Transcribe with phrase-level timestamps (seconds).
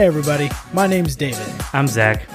[0.00, 0.48] Hey, everybody.
[0.72, 1.46] My name's David.
[1.74, 2.26] I'm Zach.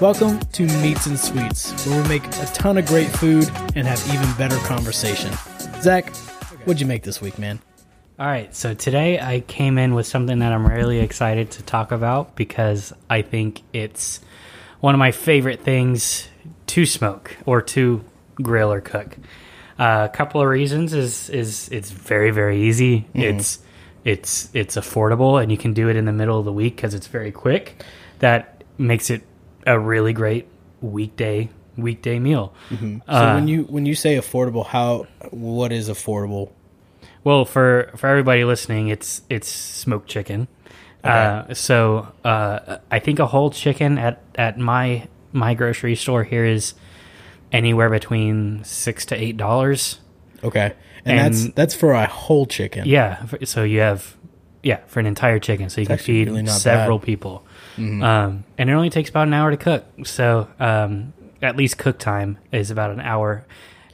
[0.00, 4.00] Welcome to Meats and Sweets, where we make a ton of great food and have
[4.14, 5.32] even better conversation.
[5.82, 6.14] Zach,
[6.64, 7.58] what'd you make this week, man?
[8.20, 11.90] All right, so today I came in with something that I'm really excited to talk
[11.90, 14.20] about because I think it's
[14.78, 16.28] one of my favorite things
[16.68, 18.04] to smoke or to
[18.36, 19.16] grill or cook.
[19.76, 23.08] Uh, a couple of reasons is is it's very very easy.
[23.12, 23.58] It's
[24.08, 26.94] it's it's affordable and you can do it in the middle of the week because
[26.94, 27.84] it's very quick.
[28.20, 29.22] That makes it
[29.66, 30.46] a really great
[30.80, 32.54] weekday weekday meal.
[32.70, 36.50] So Uh, when you when you say affordable, how what is affordable?
[37.22, 40.48] Well, for for everybody listening, it's it's smoked chicken.
[41.04, 46.46] Uh, so uh, I think a whole chicken at at my my grocery store here
[46.46, 46.74] is
[47.52, 50.00] anywhere between six to eight dollars.
[50.42, 50.72] Okay,
[51.08, 52.84] and, that's And- that's for a whole chicken.
[52.86, 54.16] Yeah, so you have
[54.62, 57.06] yeah for an entire chicken, so you can feed really several bad.
[57.06, 57.44] people,
[57.78, 59.84] um, and it only takes about an hour to cook.
[60.04, 63.46] So um, at least cook time is about an hour,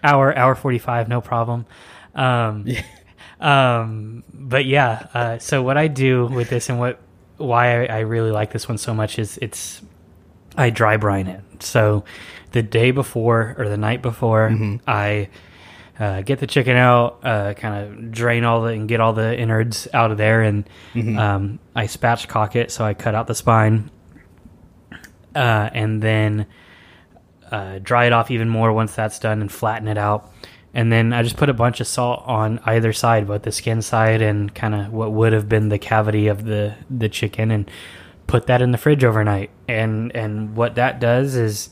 [0.02, 1.66] hour hour forty five, no problem.
[2.14, 2.66] Um,
[3.40, 7.00] um, but yeah, uh, so what I do with this and what
[7.36, 9.82] why I, I really like this one so much is it's
[10.56, 11.40] I dry brine it.
[11.60, 12.04] So
[12.52, 15.28] the day before or the night before, I
[15.98, 19.38] uh, get the chicken out, uh, kind of drain all the and get all the
[19.38, 20.68] innards out of there, and
[21.18, 22.70] um, I spatchcock it.
[22.70, 23.90] So I cut out the spine,
[25.34, 26.46] uh, and then
[27.50, 30.32] uh, dry it off even more once that's done, and flatten it out.
[30.76, 33.80] And then I just put a bunch of salt on either side, both the skin
[33.80, 37.70] side and kind of what would have been the cavity of the the chicken, and
[38.26, 39.50] put that in the fridge overnight.
[39.68, 41.70] And and what that does is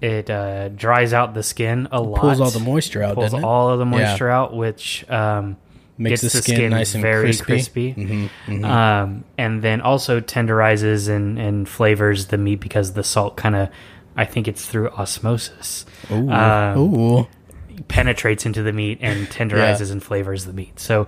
[0.00, 2.20] it uh, dries out the skin a lot.
[2.20, 3.44] pulls all the moisture out, Pulls doesn't it?
[3.46, 3.90] all of the Yeah.
[4.10, 5.56] moisture out, which um,
[5.98, 7.92] Makes gets the skin nice and very crispy.
[7.94, 8.30] crispy.
[8.48, 13.56] Mhm, Um, and then also tenderizes and, and flavors the meat because the salt kind
[13.56, 13.68] of,
[14.16, 17.26] I think it's through osmosis, Ooh, um, ooh,
[17.88, 20.78] penetrates into the meat and tenderizes and flavors the meat.
[20.78, 21.06] So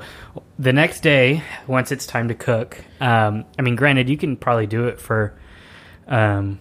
[0.58, 4.66] the next day, once it's time to cook, um, I mean, granted, you can probably
[4.66, 5.34] do it for
[6.06, 6.60] um,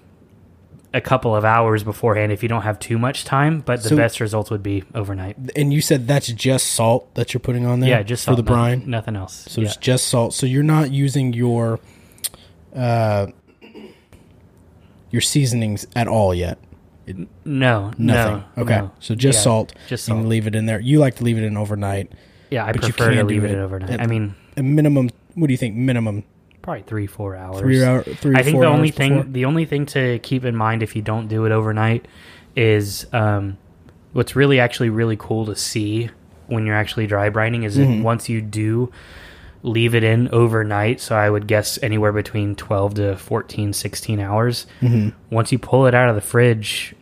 [0.97, 3.96] a couple of hours beforehand if you don't have too much time, but the So-
[3.96, 5.38] best results would be overnight.
[5.56, 7.90] and you said that's just salt that you're putting on there.
[7.91, 8.80] Yeah, just for the brine.
[8.80, 9.46] nothing, nothing else.
[9.50, 9.68] So yeah.
[9.68, 10.34] it's just salt.
[10.34, 11.80] So you're not using your
[12.75, 13.28] uh
[15.12, 16.57] your seasonings at all yet.
[17.46, 18.44] no, Nothing.
[18.57, 18.63] no.
[18.63, 18.78] okay.
[18.80, 18.91] no.
[19.00, 19.74] So just Yeah, salt.
[19.88, 20.80] Just And leave it in there.
[20.80, 22.12] You like to leave it in overnight.
[22.52, 23.91] Yeah, I But you prefer to can do leave it, it overnight.
[23.91, 25.09] at- I mean, A minimum.
[25.36, 25.75] What do you think?
[25.75, 26.24] Minimum
[26.67, 27.59] probably three, four hours.
[27.61, 28.03] three hour.
[28.03, 28.35] Three.
[28.35, 29.31] I think the only thing, before?
[29.31, 32.05] the only thing to keep in mind if you don't do it overnight
[32.57, 33.57] is um,
[34.11, 36.09] what's really actually really cool to see
[36.47, 38.00] when you're actually dry brining is Mm-hmm.
[38.00, 38.91] that once you do
[39.63, 41.00] leave it in overnight.
[41.00, 44.67] So I would guess anywhere between 12 to 14, 16 hours.
[44.81, 45.09] Mm-hmm.
[45.33, 46.94] Once you pull it out of the fridge,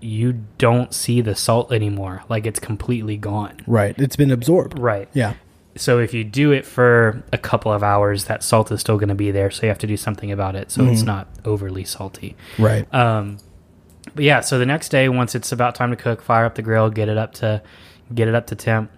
[0.00, 2.24] you don't see the salt anymore.
[2.28, 3.56] Like it's completely gone.
[3.66, 3.94] Right.
[3.98, 4.78] It's been absorbed.
[4.78, 5.08] Right.
[5.14, 5.34] Yeah.
[5.76, 9.08] So if you do it for a couple of hours, that salt is still going
[9.08, 9.50] to be there.
[9.50, 10.92] So you have to do something about it, so Mm-hmm.
[10.92, 12.36] it's not overly salty.
[12.58, 12.92] Right.
[12.94, 13.38] Um,
[14.14, 16.62] but yeah, so the next day, once it's about time to cook, fire up the
[16.62, 17.62] grill, get it up to
[18.14, 18.90] get it up to temp.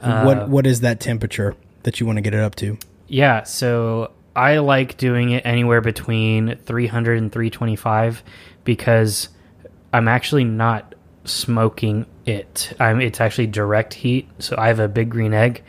[0.00, 2.78] Uh, what What is that temperature that you want to get it up to?
[3.08, 8.22] Yeah, so I like doing it anywhere between 300 and 325
[8.64, 9.28] because
[9.92, 12.72] I'm actually not smoking it.
[12.80, 14.28] I'm, it's actually direct heat.
[14.38, 15.62] So I have a big green egg,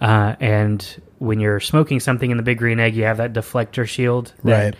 [0.00, 3.86] uh, and when you're smoking something in the big green egg, you have that deflector
[3.86, 4.76] shield that Right.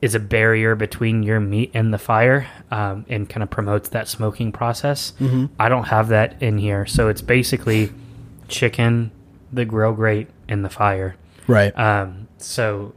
[0.00, 4.06] is a barrier between your meat and the fire um, and kind of promotes that
[4.08, 5.12] smoking process.
[5.58, 6.86] I don't have that in here.
[6.86, 7.90] So it's basically
[8.48, 9.10] chicken,
[9.52, 11.16] the grill grate, and the fire.
[11.48, 11.76] Right.
[11.78, 12.94] Um, so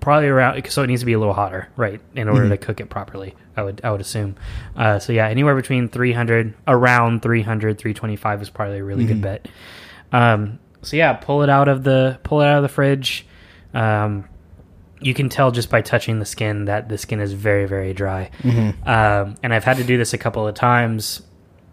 [0.00, 2.80] probably around, so it needs to be a little hotter, right, in order to cook
[2.80, 3.34] it properly.
[3.56, 4.36] I would, I would assume.
[4.74, 9.46] Uh, so yeah, anywhere between 300, around 300, 325 is probably a really good bet.
[10.12, 13.26] Um, so yeah, pull it out of the, pull it out of the fridge.
[13.74, 14.28] Um,
[15.00, 18.30] you can tell just by touching the skin that the skin is very, very dry.
[18.86, 21.22] Um, and I've had to do this a couple of times.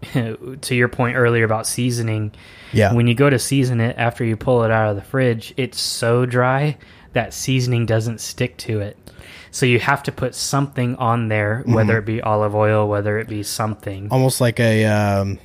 [0.14, 2.32] to your point earlier about seasoning,
[2.72, 2.94] yeah.
[2.94, 5.78] when you go to season it after you pull it out of the fridge, it's
[5.78, 6.78] so dry
[7.12, 8.98] that seasoning doesn't stick to it.
[9.52, 13.28] So you have to put something on there, whether it be olive oil, whether it
[13.28, 14.08] be something.
[14.12, 15.40] Almost like a um,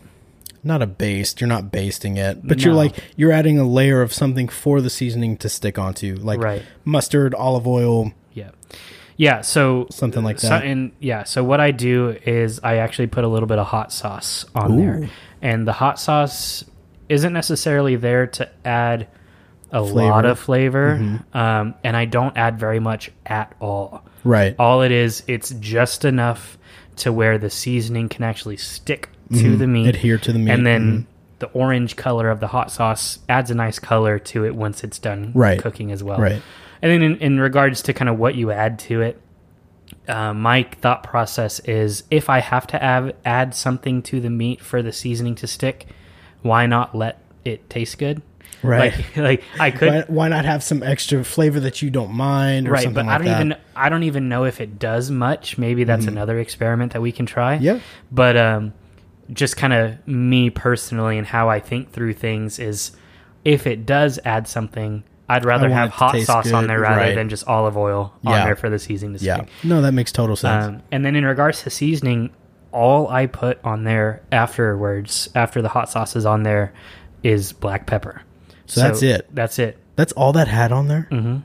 [0.64, 1.40] not a baste.
[1.40, 4.90] You're not basting it, but you're like you're adding a layer of something for the
[4.90, 6.62] seasoning to stick onto, like Right.
[6.84, 8.50] mustard, olive oil, Yeah.
[9.16, 10.64] Yeah, so something like so, that.
[10.64, 13.92] and yeah, so what I do is I actually put a little bit of hot
[13.92, 14.76] sauce on Ooh.
[14.76, 15.08] there.
[15.40, 16.64] And the hot sauce
[17.08, 19.06] isn't necessarily there to add
[19.70, 20.00] a Flavor.
[20.00, 20.10] Mm-hmm.
[20.10, 24.04] lot of flavor, um, and I don't add very much at all.
[24.24, 24.54] Right.
[24.58, 26.58] All it is, it's just enough
[26.96, 29.88] to where the seasoning can actually stick to the meat, Mm-hmm.
[29.90, 30.50] Adhere to the meat.
[30.52, 31.04] and then Mhm.
[31.40, 34.98] the orange color of the hot sauce adds a nice color to it once it's
[34.98, 35.58] done Right.
[35.60, 36.18] cooking as well.
[36.18, 36.42] Right.
[36.82, 39.20] And then in, in regards to kind of what you add to it,
[40.08, 44.60] uh, my thought process is if I have to add, add something to the meat
[44.60, 45.86] for the seasoning to stick,
[46.42, 48.20] why not let it taste good?
[48.62, 48.94] Right.
[48.96, 52.68] Like, like I could Why, why not have some extra flavor that you don't mind
[52.68, 53.40] or right something but like i don't that?
[53.40, 57.12] even i don't even know if it does much maybe that's another experiment that we
[57.12, 57.80] can try Yeah.
[58.10, 58.72] but um
[59.32, 62.92] just kind of me personally and how i think through things is
[63.44, 67.14] if it does add something i'd rather have hot sauce on there rather right.
[67.14, 68.44] than just olive oil on Yeah.
[68.44, 69.36] there for the seasoning to Yeah.
[69.36, 70.64] stick No, that makes total sense.
[70.66, 72.30] um, and then in regards to seasoning,
[72.72, 76.72] all I put on there afterwards, after the hot sauce is on there,
[77.22, 78.22] is black pepper.
[78.66, 79.28] So that's it?
[79.32, 79.78] That's it.
[79.96, 81.06] That's all that had on there?
[81.10, 81.42] Mm.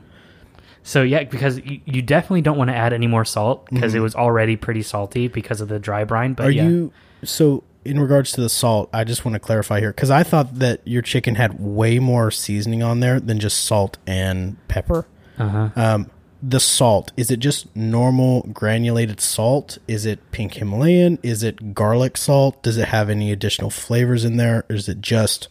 [0.82, 4.00] So yeah, because you, you definitely don't want to add any more salt because it
[4.00, 6.34] was already pretty salty because of the dry brine.
[6.34, 6.48] But Mm-hmm.
[6.48, 6.92] Are yeah, you
[7.22, 10.58] so in regards to the salt, I just want to clarify here cuz I thought
[10.58, 15.06] that your chicken had way more seasoning on there than just salt and pepper.
[15.38, 15.70] uh-huh.
[15.76, 16.10] Um
[16.42, 19.76] the salt, is it just normal granulated salt?
[19.86, 21.18] Is it pink Himalayan?
[21.22, 22.62] Is it garlic salt?
[22.62, 24.64] Does it have any additional flavors in there?
[24.70, 25.48] Or is it just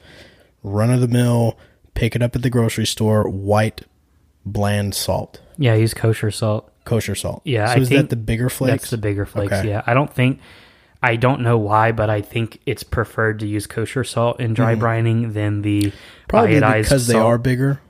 [0.63, 1.57] run of the mill,
[1.93, 3.81] pick it up at the grocery store, white
[4.45, 6.71] bland salt, yeah, I use kosher salt.
[6.85, 7.41] kosher salt?
[7.45, 8.83] Yeah, so I is that the bigger flakes?
[8.83, 9.53] That's the bigger flakes.
[9.53, 9.69] Okay.
[9.69, 10.39] Yeah, I don't think.
[11.01, 14.75] I don't know why, but I think it's preferred to use kosher salt in dry
[14.75, 15.97] brining than the Mm-hmm.
[16.27, 17.25] Probably iodized because they salt.
[17.25, 17.81] are bigger.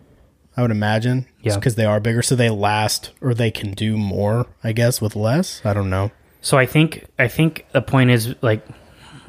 [0.56, 1.26] I would imagine.
[1.42, 1.56] Yeah.
[1.56, 4.46] because they are bigger, so they last or they can do more.
[4.64, 5.62] I guess with less.
[5.66, 6.12] I don't know.
[6.42, 8.66] So I think I think the point is like,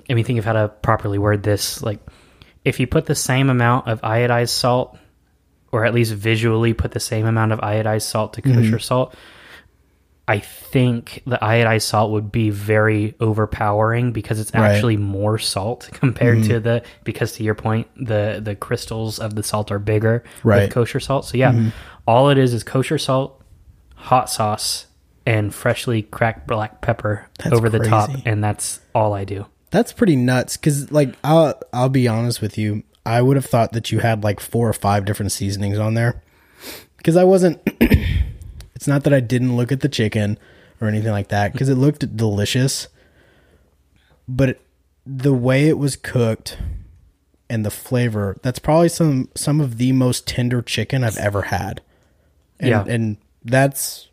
[0.08, 1.82] let me think of how to properly word this.
[1.82, 2.00] Like,
[2.64, 4.96] if you put the same amount of iodized salt,
[5.72, 9.14] or at least visually put the same amount of iodized salt to kosher salt,
[10.30, 14.70] I think the iodized salt would be very overpowering because it's Right.
[14.70, 16.62] actually more salt compared to mm-hmm.
[16.62, 20.62] the because to your point the the crystals of the salt are bigger Right.
[20.62, 21.24] with kosher salt.
[21.24, 21.70] So yeah, mm-hmm.
[22.06, 23.42] all it is is kosher salt,
[23.96, 24.86] hot sauce,
[25.26, 29.46] and freshly cracked black pepper That's over the top, and that's all I do.
[29.70, 30.56] That's pretty nuts.
[30.56, 34.22] Because like I'll I'll be honest with you, I would have thought that you had
[34.22, 36.22] like four or five different seasonings on there.
[36.98, 37.60] Because I wasn't.
[38.80, 40.38] it's not that I didn't look at the chicken
[40.80, 41.52] or anything like that.
[41.52, 42.88] Because it looked delicious,
[44.26, 44.60] but it,
[45.04, 46.56] the way it was cooked
[47.50, 51.82] and the flavor, that's probably some some of the most tender chicken I've ever had.
[52.58, 52.84] And, Yeah.
[52.88, 54.08] and that's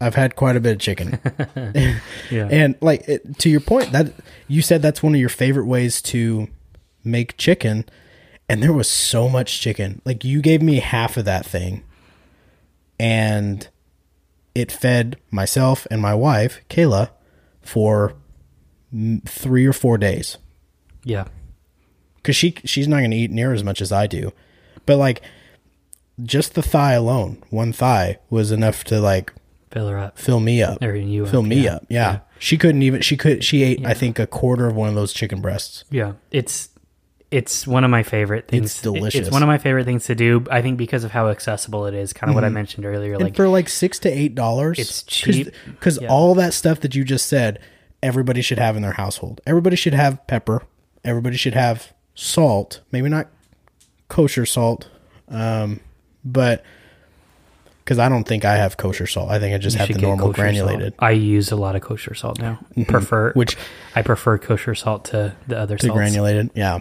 [0.00, 1.18] I've had quite a bit of chicken.
[2.30, 4.12] Yeah, And like it, to your point, that
[4.46, 6.46] you said that's one of your favorite ways to
[7.02, 7.84] make chicken,
[8.48, 10.00] and there was so much chicken.
[10.04, 11.82] Like you gave me half of that thing,
[13.00, 13.66] and
[14.58, 17.10] it fed myself and my wife Kayla
[17.62, 18.14] for
[19.26, 20.38] three or four days
[21.04, 21.24] yeah,
[22.16, 24.32] because she she's not going to eat near as much as I do,
[24.84, 25.22] but like
[26.22, 29.32] just the thigh alone, one thigh was enough to like
[29.70, 30.18] fill her up.
[30.18, 30.82] fill me up.
[30.82, 31.76] Or you fill up, me yeah.
[31.76, 31.86] up.
[31.88, 32.20] Yeah.
[32.38, 35.14] She couldn't even she could she ate I think a quarter of one of those
[35.14, 35.84] chicken breasts.
[35.90, 36.68] Yeah, it's
[37.30, 38.72] it's one of my favorite things.
[38.72, 39.26] It's delicious.
[39.26, 40.44] It's one of my favorite things to do.
[40.50, 42.12] I think because of how accessible it is.
[42.14, 43.14] Kind of what I mentioned earlier.
[43.14, 44.78] and Like for like 6 to 8 dollars.
[44.78, 45.48] It's cheap.
[45.80, 46.08] Cuz Yeah.
[46.08, 47.58] all that stuff that you just said
[48.02, 49.40] everybody should have in their household.
[49.46, 50.62] Everybody should have pepper.
[51.04, 52.80] Everybody should have salt.
[52.92, 53.26] Maybe not
[54.08, 54.88] kosher salt.
[55.28, 55.80] Um
[56.24, 56.64] but
[57.84, 59.30] cuz I don't think I have kosher salt.
[59.30, 60.94] I think I just you have the normal granulated.
[60.94, 61.02] Salt.
[61.02, 62.58] I use a lot of kosher salt now.
[62.86, 63.56] Prefer Which-
[63.94, 65.96] I prefer kosher salt to the other to salts.
[65.98, 66.50] granulated.
[66.54, 66.78] Yeah.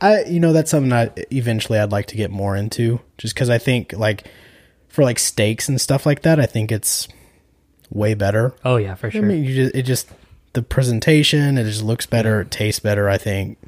[0.00, 3.48] I you know that's something I eventually I'd like to get more into just cuz
[3.50, 4.24] I think like
[4.88, 7.08] for like steaks and stuff like that I think it's
[7.90, 8.54] way better.
[8.64, 9.22] Oh yeah, for I sure.
[9.22, 10.08] mean you just it just
[10.52, 13.58] the presentation it just looks better, it tastes better, I think.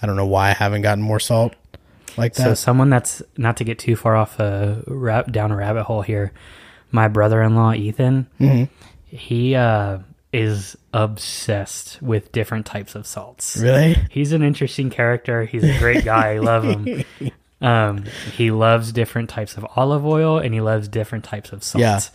[0.00, 1.54] I don't know why I haven't gotten more salt
[2.16, 2.42] like that.
[2.44, 6.32] so someone that's not to get too far off a down a rabbit hole here.
[6.90, 8.64] My brother-in-law Ethan, Mm-hmm.
[9.16, 9.98] he uh,
[10.34, 13.56] is obsessed with different types of salts.
[13.56, 13.96] really?
[14.10, 15.44] He's an interesting character.
[15.44, 16.34] He's a great guy.
[16.34, 17.04] I love him.
[17.60, 18.04] Um,
[18.36, 22.10] he loves different types of olive oil and he loves different types of salts.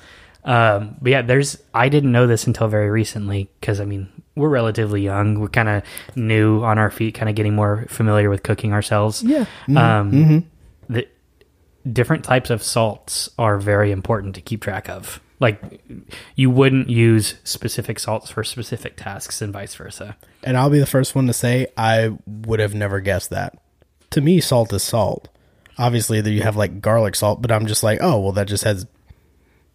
[0.46, 0.76] Yeah.
[0.76, 4.50] Um, but yeah, there's, I didn't know this until very recently because I mean, we're
[4.50, 5.40] relatively young.
[5.40, 5.84] We're kind of
[6.16, 9.24] new on our feet, kind of getting more familiar with cooking ourselves.
[9.24, 9.46] Yeah.
[9.68, 9.78] Mm-hmm.
[9.78, 10.46] Um,
[10.88, 11.08] the
[11.92, 15.20] different types of salts are very important to keep track of.
[15.40, 15.82] Like
[16.36, 20.18] you wouldn't use specific salts for specific tasks and vice versa.
[20.44, 23.58] And I'll be the first one to say I would have never guessed that.
[24.12, 25.30] To me salt is salt.
[25.78, 28.66] obviously that you have like garlic salt, but I'm just like, oh well, that just
[28.66, 28.86] has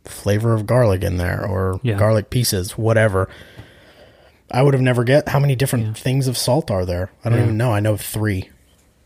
[0.05, 1.97] flavor of garlic in there or Yeah.
[1.99, 3.29] garlic pieces, whatever.
[4.51, 7.11] I would have never get how many different things of salt are there.
[7.25, 7.45] I don't Yeah.
[7.45, 7.73] even know.
[7.73, 8.51] I know three.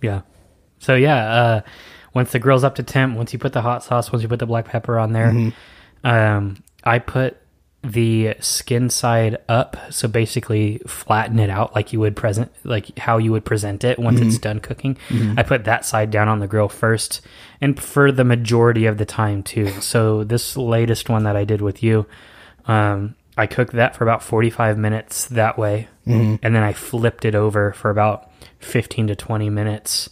[0.02, 0.22] Yeah.
[0.80, 1.60] So yeah, uh,
[2.14, 4.40] once the grill's up to temp, once you put the hot sauce, once you put
[4.40, 5.32] the black pepper on there,
[6.04, 7.36] um, I put
[7.82, 9.76] the skin side up.
[9.90, 13.98] So basically, flatten it out like you would present, like how you would present it
[13.98, 14.96] once it's done cooking.
[15.38, 17.20] I put that side down on the grill first,
[17.60, 19.68] and for the majority of the time too.
[19.80, 22.06] So this latest one that I did with you,
[22.66, 25.88] um, I cooked that for about 45 minutes that way.
[26.42, 28.28] And then I flipped it over for about
[28.58, 30.10] 15 to 20 minutes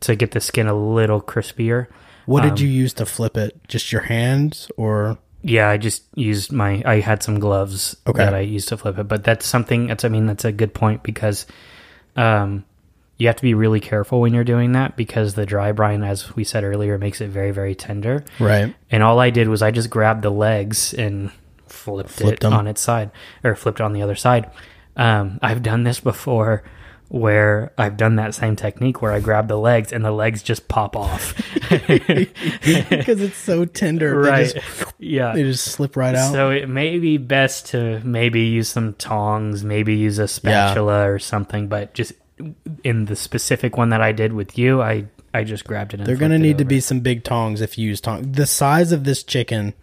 [0.00, 1.88] to get the skin a little crispier.
[2.26, 3.56] What Um, did you use to flip it?
[3.68, 8.24] Just your hands or Yeah, I just used my, I had some gloves Okay.
[8.24, 9.08] that I used to flip it.
[9.08, 11.46] But that's something, that's, I mean, that's a good point because
[12.16, 12.64] um,
[13.18, 16.34] you have to be really careful when you're doing that because the dry brine, as
[16.36, 18.24] we said earlier, makes it very, very tender.
[18.38, 18.74] right?
[18.90, 21.30] And all I did was I just grabbed the legs and
[21.66, 22.52] flipped, Flipped it them.
[22.52, 23.10] on its side
[23.42, 24.50] or flipped it on the other side.
[24.96, 26.62] Um, I've done this before
[27.12, 30.66] where I've done that same technique where I grab the legs and the legs just
[30.68, 31.34] pop off.
[31.68, 34.22] because it's so tender.
[34.22, 34.54] They right.
[34.54, 35.34] just, yeah.
[35.34, 36.32] they just slip right out.
[36.32, 41.18] So it may be best to maybe use some tongs, maybe use a spatula or
[41.18, 42.14] something, but just
[42.82, 45.04] in the specific one that I did with you, I
[45.34, 46.00] I just grabbed it.
[46.00, 48.26] And They're going gonna to need to be some big tongs if you use tongs.
[48.34, 49.74] The size of this chicken,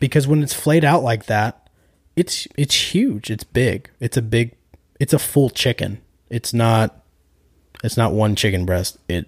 [0.00, 1.68] because when it's flayed out like that,
[2.16, 3.30] it's it's huge.
[3.30, 3.90] It's big.
[4.00, 4.56] It's a big.
[4.98, 6.00] It's a full chicken.
[6.32, 6.96] It's not.
[7.84, 8.98] It's not one chicken breast.
[9.08, 9.26] It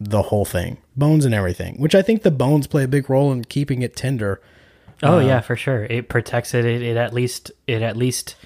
[0.00, 1.74] the whole thing, bones and everything.
[1.78, 4.40] Which I think the bones play a big role in keeping it tender.
[5.02, 5.84] Oh yeah, for sure.
[5.84, 6.64] It protects it.
[6.64, 8.36] It, it at least it at least,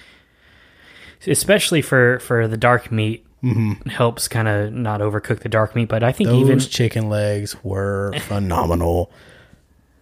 [1.27, 3.89] especially for for the dark meat, Mm-hmm.
[3.89, 5.87] helps kind of not overcook the dark meat.
[5.87, 9.11] But I think Those even chicken legs were phenomenal.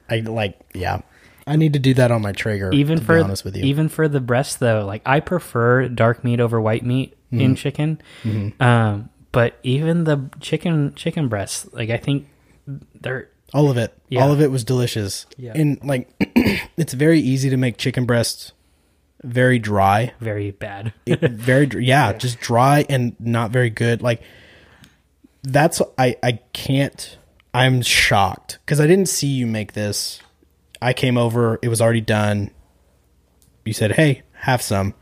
[0.10, 0.58] I like.
[0.74, 1.02] Yeah,
[1.46, 2.72] I need to do that on my Traeger.
[2.72, 6.40] even for honest with you, even for the breast though, like I prefer dark meat
[6.40, 8.02] over white meat in chicken.
[8.60, 12.28] Um, but even the chicken chicken breasts, like I think
[13.02, 13.98] they're All of it.
[14.10, 14.22] Yeah.
[14.24, 15.26] All of it was delicious.
[15.38, 15.54] Yeah.
[15.56, 16.10] And like
[16.78, 18.52] it's very easy to make chicken breasts
[19.24, 20.14] very dry.
[20.20, 20.94] very bad.
[21.06, 24.02] It, very dr- yeah, just dry and not very good.
[24.02, 24.22] Like
[25.44, 27.18] that's I I can't
[27.54, 30.20] I'm shocked cuz I didn't see you make this.
[30.84, 32.52] I came over, it was already done.
[33.66, 34.94] You said, "Hey, have some."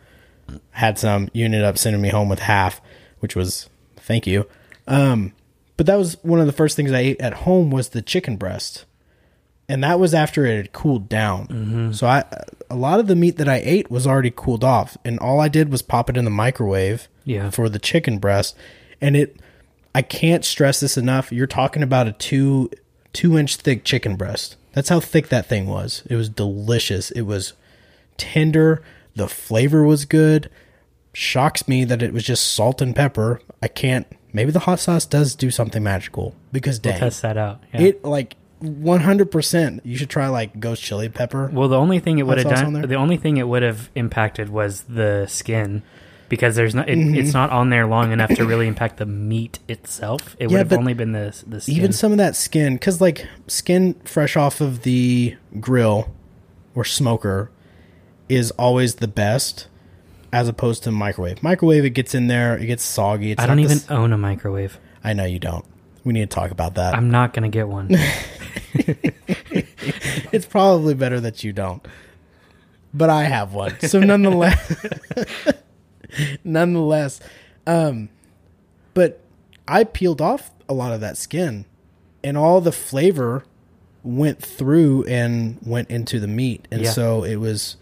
[0.72, 1.30] Had some.
[1.34, 2.82] You ended up sending me home with half,
[3.20, 4.48] which was thank you.
[4.88, 5.34] Um
[5.78, 8.36] but that was one of the first things I ate at home was the chicken
[8.38, 8.86] breast.
[9.70, 11.92] And that was after it had cooled down.
[11.94, 12.26] So I
[12.70, 15.48] a lot of the meat that I ate was already cooled off and all I
[15.48, 17.50] did was pop it in the microwave Yeah.
[17.50, 18.56] for the chicken breast
[19.00, 19.40] and it
[19.96, 21.32] I can't stress this enough.
[21.32, 22.70] You're talking about a 2
[23.14, 24.58] 2 inch thick chicken breast.
[24.74, 26.04] That's how thick that thing was.
[26.10, 27.12] It was delicious.
[27.12, 27.54] It was
[28.18, 28.82] tender.
[29.16, 30.50] The flavor was good.
[31.14, 33.42] Shocks me that it was just salt and pepper.
[33.62, 34.08] I can't.
[34.34, 37.62] Maybe the hot sauce does do something magical because dang, Test that out.
[37.74, 37.82] Yeah.
[37.82, 39.82] it like 100%.
[39.84, 41.50] You should try like ghost chili pepper.
[41.52, 42.88] Well, the only thing it would have on done, there?
[42.88, 45.84] the only thing it would have impacted was the skin,
[46.32, 47.16] because there's not, it, Mm-hmm.
[47.16, 50.36] it's not on there long enough to really impact the meat itself.
[50.40, 51.76] It would have only been the the skin.
[51.76, 56.10] Even some of that skin, because like skin fresh off of the grill
[56.74, 57.52] or smoker
[58.30, 59.68] is always the best,
[60.34, 61.44] as opposed to microwave.
[61.44, 63.32] Microwave, it gets in there, it gets soggy.
[63.32, 64.80] It's I don't even s- own a microwave.
[65.04, 65.66] I know you don't.
[66.06, 66.96] We need to talk about that.
[66.96, 67.90] I'm not gonna get one.
[70.32, 71.86] it's probably better that you don't.
[72.94, 73.80] But I have one.
[73.82, 74.86] So nonetheless
[76.44, 77.20] nonetheless,
[77.68, 78.10] um
[78.94, 79.22] but
[79.68, 81.66] I peeled off a lot of that skin
[82.24, 83.44] and all the flavor
[84.04, 86.68] went through and went into the meat.
[86.72, 86.92] And Yeah.
[86.92, 87.78] so it was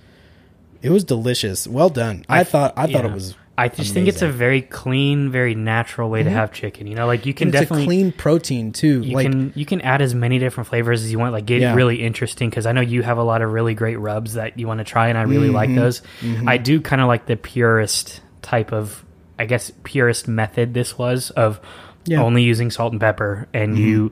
[0.82, 1.68] it was delicious.
[1.68, 2.26] Well done.
[2.30, 6.10] I, thought I thought it was I just think it's a very clean, very natural
[6.10, 6.88] way to have chicken.
[6.88, 9.02] You know, like you can and it's a definitely clean protein too.
[9.02, 11.34] you like can you can add as many different flavors as you want.
[11.34, 11.76] Like get Yeah.
[11.76, 14.68] really interesting because I know you have a lot of really great rubs that you
[14.68, 15.56] want to try, and I really Mm-hmm.
[15.56, 16.02] like those.
[16.48, 19.04] I do kind of like the purest type of,
[19.38, 20.74] I guess, purest method.
[20.74, 21.60] This was of
[22.06, 22.18] Yeah.
[22.18, 22.26] Mm-hmm.
[22.26, 24.12] only using salt and pepper, and you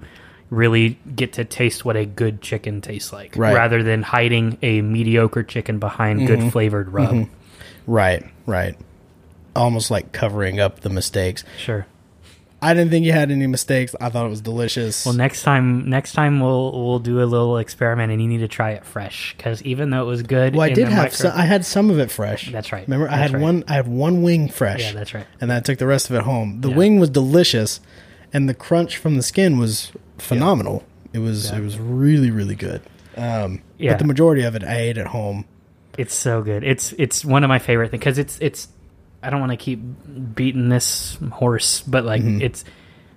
[0.50, 3.54] really get to taste what a good chicken tastes like, Right.
[3.56, 6.28] rather than hiding a mediocre chicken behind Mm-hmm.
[6.44, 7.28] good flavored rub.
[7.86, 8.76] right, right.
[9.58, 11.44] Almost like covering up the mistakes.
[11.58, 11.86] Sure.
[12.60, 13.96] I didn't think you had any mistakes.
[14.02, 15.06] I thought it was delicious.
[15.06, 18.48] Well, next time, next time we'll we'll do a little experiment, and you need to
[18.48, 21.32] try it fresh because even though it was good, Well, I did have micro- some,
[21.38, 22.52] I had some of it fresh.
[22.52, 22.88] That's right.
[22.88, 23.42] Remember, I had right.
[23.44, 23.64] one.
[23.68, 24.82] I had one wing fresh.
[24.82, 25.28] Yeah, that's right.
[25.40, 26.62] And then I took the rest of it home.
[26.62, 26.76] The Yeah.
[26.78, 27.80] wing was delicious,
[28.34, 30.84] and the crunch from the skin was phenomenal.
[31.14, 31.58] It was Yeah.
[31.60, 32.82] it was really really good.
[33.16, 33.92] Um, Yeah.
[33.92, 35.46] But the majority of it I ate at home.
[35.96, 36.64] It's so good.
[36.64, 38.68] It's it's one of my favorite things because it's it's.
[39.24, 39.80] I don't want to keep
[40.36, 42.64] beating this horse, but like it's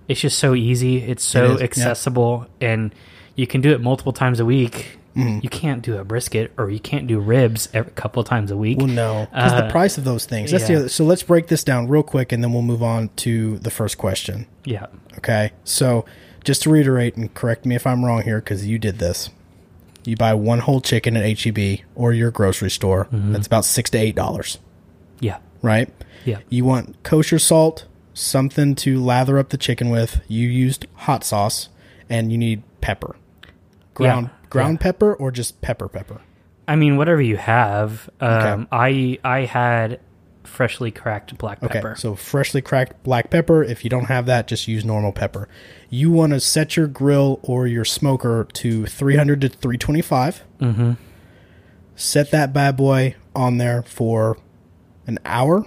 [0.09, 0.99] it's just so easy.
[0.99, 1.51] It's so Mm-hmm.
[1.51, 1.65] It is, yeah.
[1.65, 2.95] accessible, and
[3.37, 4.99] you can do it multiple times a week.
[5.17, 5.41] Mm-hmm.
[5.43, 8.79] You can't do a brisket or you can't do ribs a couple times a week.
[8.79, 10.53] Well, no, because the Uh, price of those things.
[10.53, 13.11] That's the other, so let's break this down real quick, and then we'll move on
[13.17, 14.47] to the first question.
[14.65, 14.87] yeah,
[15.19, 16.05] Okay, so
[16.45, 19.31] just to reiterate and correct me if I'm wrong here, because you did this.
[20.05, 23.07] You buy one whole chicken at HEB or your grocery store.
[23.07, 23.33] Mm-hmm.
[23.33, 24.59] That's about six to eight dollars,
[25.19, 25.89] yeah, right?
[26.25, 30.21] yeah, You want kosher salt, something to lather up the chicken with.
[30.29, 31.69] You used hot sauce,
[32.09, 33.17] and you need pepper,
[33.95, 34.85] ground Yeah, ground yeah.
[34.85, 36.21] pepper or just pepper pepper.
[36.69, 38.09] I mean, whatever you have.
[38.21, 39.99] Um, I I had
[40.45, 41.91] freshly cracked black pepper.
[41.93, 43.63] Okay, so freshly cracked black pepper.
[43.63, 45.49] If you don't have that, just use normal pepper.
[45.89, 50.43] You want to set your grill or your smoker to 300 to 325.
[50.61, 50.93] mm-hmm.
[51.97, 54.39] Set that bad boy on there for
[55.07, 55.67] an hour,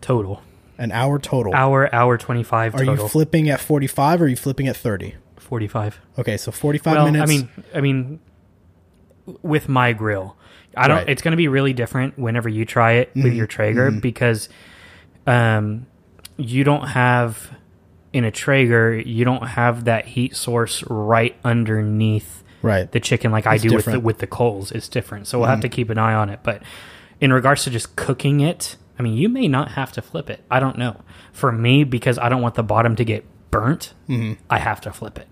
[0.00, 0.42] Total
[0.78, 1.54] an hour total.
[1.54, 2.74] hour hour twenty five.
[2.74, 5.14] Are Total you flipping at 45 or are you flipping at 30?
[5.36, 6.00] forty five.
[6.18, 7.22] Okay, so 45 Well, minutes.
[7.22, 8.20] I mean, I mean,
[9.42, 10.36] with my grill,
[10.76, 10.98] I don't.
[10.98, 11.08] Right.
[11.08, 13.36] It's going to be really different whenever you try it with mm-hmm.
[13.36, 14.00] your Traeger mm-hmm.
[14.00, 14.48] because,
[15.26, 15.86] um,
[16.36, 17.56] you don't have
[18.12, 22.90] in a Traeger, you don't have that heat source right underneath right.
[22.90, 24.72] the chicken like I It's do with the, with the coals.
[24.72, 25.62] It's different, so we'll have mm-hmm.
[25.62, 26.40] to keep an eye on it.
[26.42, 26.62] But
[27.20, 30.42] in regards to just cooking it, I mean, you may not have to flip it.
[30.50, 31.00] I don't know.
[31.32, 35.18] For me, because I don't want the bottom to get burnt, I have to flip
[35.18, 35.28] it.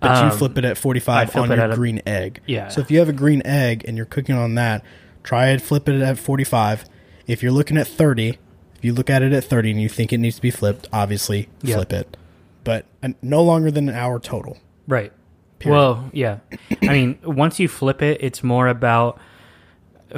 [0.00, 2.40] But Um, you flip it at 45 flip on your at a- green egg.
[2.46, 2.68] Yeah.
[2.68, 4.82] So if you have a green egg and you're cooking on that,
[5.22, 6.84] try it, flip it at 45.
[7.26, 8.38] If you're looking at 30,
[8.76, 10.86] if you look at it at 30 and you think it needs to be flipped,
[10.92, 11.76] obviously Yeah.
[11.76, 12.16] flip it.
[12.64, 12.84] But
[13.22, 14.58] no longer than an hour total.
[14.86, 15.12] Right.
[15.58, 15.74] Period.
[15.76, 16.38] Well, yeah.
[16.82, 19.18] I mean, once you flip it, it's more about,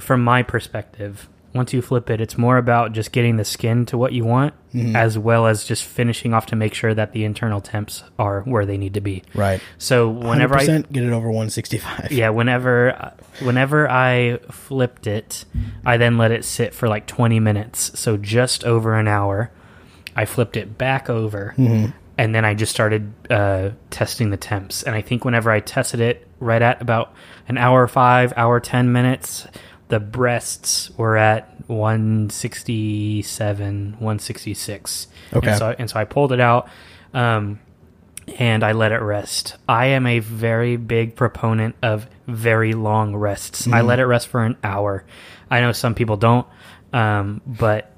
[0.00, 3.96] from my perspective, once you flip it, it's more about just getting the skin to
[3.98, 4.94] what you want, Mm-hmm.
[4.96, 8.66] as well as just finishing off to make sure that the internal temps are where
[8.66, 9.22] they need to be.
[9.34, 9.62] Right.
[9.78, 12.12] So whenever I 100% get it over 165.
[12.12, 15.46] yeah whenever whenever i flipped it
[15.86, 19.50] i then let it sit for like 20 minutes so just over an hour
[20.14, 24.94] i flipped it back over and then i just started uh, testing the temps and
[24.94, 27.14] i think whenever i tested it right at about
[27.48, 29.46] an hour 5 hour 10 minutes
[29.88, 35.48] the breasts were at 167 166 Okay.
[35.48, 36.68] and so, and so i pulled it out
[37.14, 37.58] um,
[38.38, 39.56] and I let it rest.
[39.68, 43.66] I am a very big proponent of very long rests.
[43.66, 45.04] I let it rest for an hour.
[45.50, 46.46] I know some people don't,
[46.92, 47.90] um, but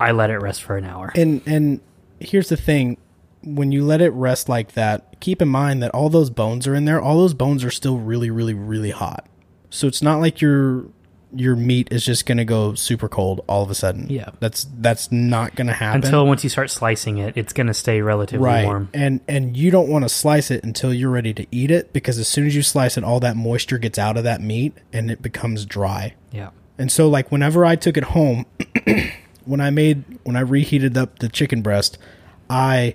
[0.00, 1.12] I let it rest for an hour.
[1.14, 1.80] And and
[2.18, 2.96] here's the thing,
[3.44, 6.74] when you let it rest like that, keep in mind that all those bones are
[6.74, 7.00] in there.
[7.00, 9.26] All those bones are still really really really hot.
[9.70, 10.86] So it's not like your
[11.34, 14.08] your meat is just going to go super cold all of a sudden.
[14.08, 14.30] Yeah.
[14.40, 16.04] That's that's not going to happen.
[16.04, 18.64] Until once you start slicing it, it's going to stay relatively right.
[18.64, 18.88] warm.
[18.94, 22.18] And and you don't want to slice it until you're ready to eat it because
[22.18, 25.10] as soon as you slice it all that moisture gets out of that meat and
[25.10, 26.14] it becomes dry.
[26.30, 26.50] Yeah.
[26.78, 28.46] And so like whenever I took it home,
[29.44, 31.98] when I made when I reheated up the chicken breast,
[32.48, 32.94] I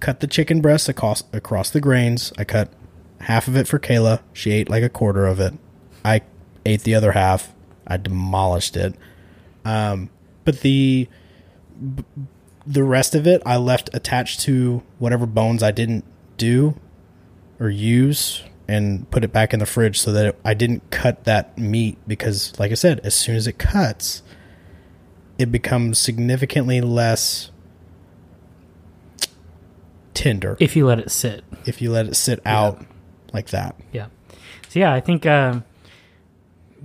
[0.00, 2.32] cut the chicken breast across across the grains.
[2.38, 2.72] I cut
[3.20, 4.20] half of it for Kayla.
[4.32, 5.54] She ate like a quarter of it.
[6.04, 6.22] I
[6.64, 7.52] ate the other half.
[7.86, 8.94] I demolished it.
[9.64, 10.10] Um,
[10.44, 11.08] but the
[11.94, 12.04] b-
[12.66, 16.04] the rest of it I left attached to whatever bones I didn't
[16.36, 16.78] do
[17.60, 21.24] or use and put it back in the fridge so that it, I didn't cut
[21.24, 24.22] that meat because like I said as soon as it cuts
[25.38, 27.50] it becomes significantly less
[30.14, 31.44] tender If you let it sit.
[31.66, 32.84] if you let it sit out
[33.32, 33.76] like that.
[33.92, 34.06] Yeah.
[34.68, 35.64] So yeah, I think um,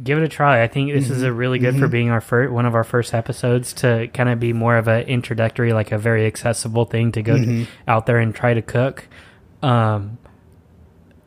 [0.04, 0.64] give it a try.
[0.64, 1.38] I think this is a mm-hmm.
[1.38, 1.92] really good for mm-hmm.
[1.92, 5.04] being our first one of our first episodes to kind of be more of an
[5.04, 7.64] introductory, like a very accessible thing to go mm-hmm.
[7.88, 9.08] out there and try to cook.
[9.62, 10.18] Um,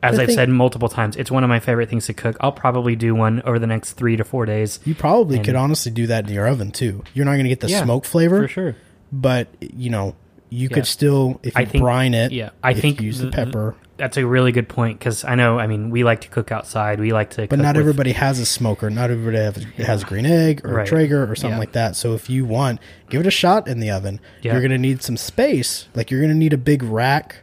[0.03, 2.37] as I I've think- said multiple times, it's one of my favorite things to cook.
[2.39, 4.79] I'll probably do one over the next three to four days.
[4.85, 7.03] You probably And- could honestly do that in your oven too.
[7.13, 8.75] You're not going to get the Yeah, smoke flavor, For sure.
[9.11, 10.15] but you know,
[10.49, 10.75] you Yeah.
[10.75, 12.31] could still if you I think- brine it.
[12.31, 13.75] yeah, I think you use the the- pepper.
[13.97, 16.99] That's a really good point because I know, I mean, we like to cook outside.
[16.99, 18.89] We like to But cook not everybody has a smoker.
[18.89, 20.85] Not everybody have, has a green egg or Right.
[20.85, 21.59] a Traeger or something Yeah.
[21.59, 21.95] like that.
[21.95, 24.19] So if you want, give it a shot in the oven.
[24.41, 24.51] Yeah.
[24.51, 25.87] You're going to need some space.
[25.95, 27.37] Like you're going to need a big rack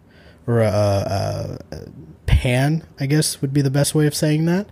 [0.47, 1.79] or a, a, a
[2.27, 4.67] pan, I guess would be the best way of saying that,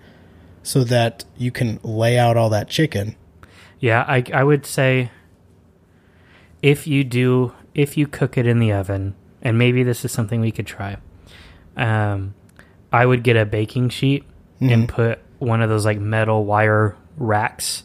[0.63, 3.17] so that you can lay out all that chicken.
[3.79, 5.11] Yeah, I I would say
[6.63, 10.41] if you do if you cook it in the oven, and maybe this is something
[10.41, 10.97] we could try.
[11.77, 12.35] Um,
[12.93, 14.25] I would get a baking sheet
[14.61, 14.73] Mm-hmm.
[14.75, 17.85] and put one of those like metal wire racks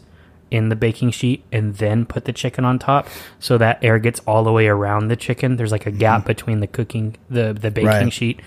[0.51, 3.07] in the baking sheet and then put the chicken on top
[3.39, 5.55] so that air gets all the way around the chicken.
[5.55, 8.03] There's like a gap between the cooking the the baking Mm-hmm.
[8.03, 8.11] Right.
[8.13, 8.41] sheet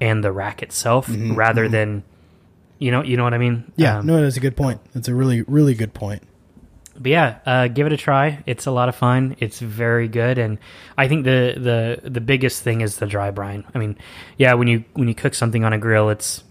[0.00, 2.04] and the rack itself rather than
[2.78, 3.70] you know you know what I mean?
[3.76, 4.80] Yeah, Um, no, that's a good point.
[4.94, 6.22] That's a really, really good point.
[6.96, 8.42] But yeah, uh, give it a try.
[8.46, 9.36] It's a lot of fun.
[9.40, 10.58] It's very good, and
[10.96, 11.54] I think the
[12.02, 13.64] the the biggest thing is the dry brine.
[13.74, 13.96] I mean,
[14.38, 16.44] yeah, when you when you cook something on a grill, it's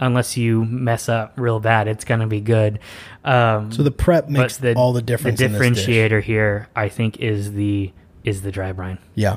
[0.00, 2.80] unless you mess up real bad, it's gonna be good.
[3.24, 5.38] Um, So the prep makes the, all the difference.
[5.38, 5.86] The in this dish.
[5.86, 7.92] differentiator here, I think, is the
[8.24, 8.98] is the dry brine.
[9.14, 9.36] Yeah,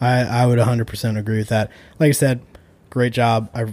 [0.00, 1.70] I I would 100 percent agree with that.
[1.98, 2.40] Like I said,
[2.90, 3.50] great job.
[3.54, 3.66] I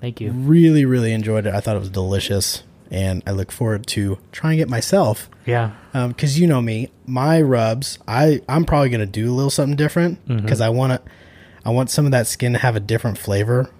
[0.00, 0.30] Thank you.
[0.32, 1.54] really, really enjoyed it.
[1.54, 5.30] I thought it was delicious, and I look forward to trying it myself.
[5.50, 5.72] Yeah,
[6.08, 10.24] because you know me, my rubs, I I'm probably gonna do a little something different
[10.26, 11.10] because I want to,
[11.64, 13.70] I want some of that skin to have a different flavor.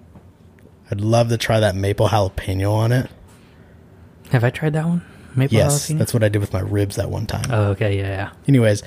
[0.90, 3.08] I'd love to try that maple jalapeno on it.
[4.30, 5.02] have I tried that one?
[5.36, 5.98] Maple yes, jalapeno?
[5.98, 7.46] that's what I did with my ribs that one time.
[7.50, 8.82] Oh, okay, yeah, yeah, Anyways,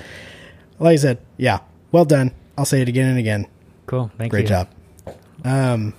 [0.78, 1.60] like I said, yeah,
[1.92, 2.32] well done.
[2.58, 3.46] I'll say it again and again.
[3.86, 4.10] cool.
[4.18, 4.48] Thank Great you.
[4.48, 4.68] Great job.
[5.44, 5.94] Um,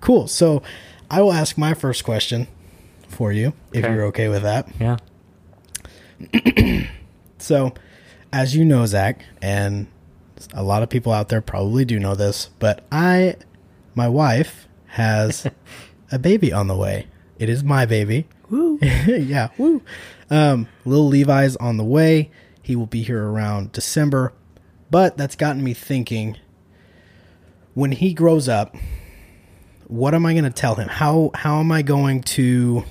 [0.00, 0.28] cool.
[0.28, 0.62] So
[1.10, 2.46] I will ask my first question
[3.08, 3.92] for you if Okay.
[3.94, 4.68] you're okay with that.
[4.78, 4.98] Yeah,
[7.38, 7.72] So,
[8.32, 9.86] as you know, Zach, and
[10.52, 13.36] a lot of people out there probably do know this, but I,
[13.94, 15.46] my wife, has
[16.12, 17.06] a baby on the way.
[17.38, 18.26] It is my baby.
[18.50, 18.78] Woo.
[18.82, 19.82] yeah, woo.
[20.30, 22.30] Um, little Levi's on the way.
[22.60, 24.32] He will be here around December,
[24.90, 26.36] but that's gotten me thinking.
[27.74, 28.74] When he grows up,
[29.86, 30.88] what am I going to tell him?
[30.88, 32.84] How how am I going to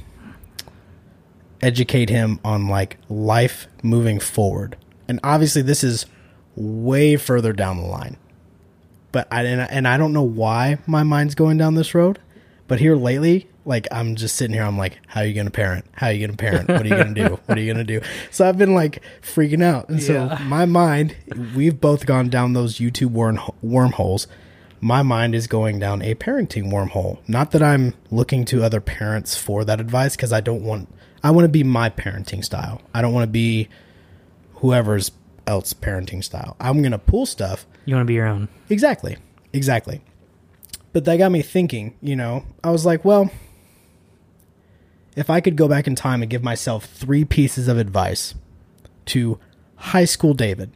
[1.62, 4.78] educate him on like life moving forward?
[5.08, 6.06] And obviously, this is
[6.56, 8.18] way further down the line.
[9.12, 12.20] But I and, I and I don't know why my mind's going down this road.
[12.68, 15.86] But here lately, like I'm just sitting here, I'm like, how are you gonna parent?
[15.94, 16.68] How are you gonna parent?
[16.68, 17.40] What are you gonna do?
[17.46, 18.02] What are you gonna do?
[18.32, 20.44] So I've been like freaking out, and so Yeah.
[20.46, 21.16] my mind,
[21.56, 24.28] we've both gone down those YouTube worm wormholes.
[24.82, 27.18] My mind is going down a parenting wormhole.
[27.28, 30.90] Not that I'm looking to other parents for that advice, because I don't want.
[31.28, 32.82] I want to be my parenting style.
[32.94, 33.68] I don't want to be
[34.54, 35.12] whoever's
[35.46, 36.56] else parenting style.
[36.58, 38.48] I'm gonna pull stuff you want to be your own.
[38.70, 39.18] Exactly.
[39.52, 40.02] Exactly.
[40.94, 43.30] But that got me thinking, you know, I was like, well,
[45.18, 48.34] if I could go back in time and give myself three pieces of advice
[49.08, 49.38] to
[49.76, 50.72] high school David,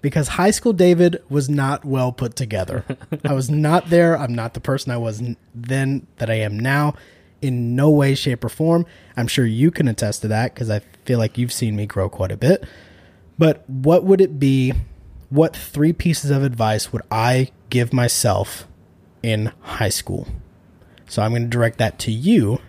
[0.00, 2.84] because high school David was not well put together.
[3.24, 4.18] I was not there.
[4.18, 5.22] I'm not the person I was
[5.54, 6.94] then that I am now
[7.42, 8.86] in no way, shape, or form.
[9.16, 12.08] I'm sure you can attest to that because I feel like you've seen me grow
[12.08, 12.64] quite a bit.
[13.38, 14.72] But what would it be?
[15.28, 18.66] What three pieces of advice would I give myself
[19.22, 20.28] in high school?
[21.08, 22.60] So I'm going to direct that to you.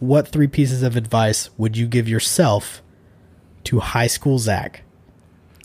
[0.00, 2.82] What three pieces of advice would you give yourself
[3.64, 4.82] to high school Zach?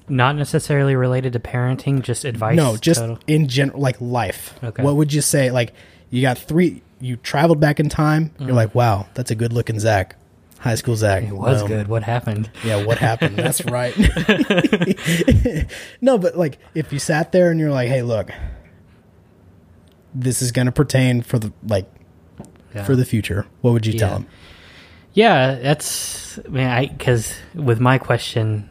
[0.10, 2.58] Not necessarily related to parenting, just advice.
[2.58, 3.20] no, just total.
[3.28, 4.54] in general, like life.
[4.64, 4.84] Okay.
[4.84, 5.50] What would you say?
[5.52, 5.74] Like
[6.10, 6.82] you got three.
[7.04, 8.32] You traveled back in time.
[8.40, 10.16] You're like, wow, that's a good looking Zach.
[10.60, 11.24] High school Zach.
[11.24, 11.28] Mm.
[11.28, 11.88] It was Well, good.
[11.90, 12.50] What happened?
[12.64, 13.36] Yeah, what happened?
[13.36, 13.94] That's right.
[16.02, 18.32] no, but like if you sat there and you're like, "Hey, look,
[20.16, 21.92] this is going to pertain for the like
[22.74, 22.86] Yeah.
[22.86, 24.28] for the future." What would you tell him?
[25.14, 26.72] Yeah, that's man.
[26.72, 28.70] I because with my question,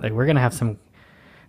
[0.00, 0.78] like we're gonna have some.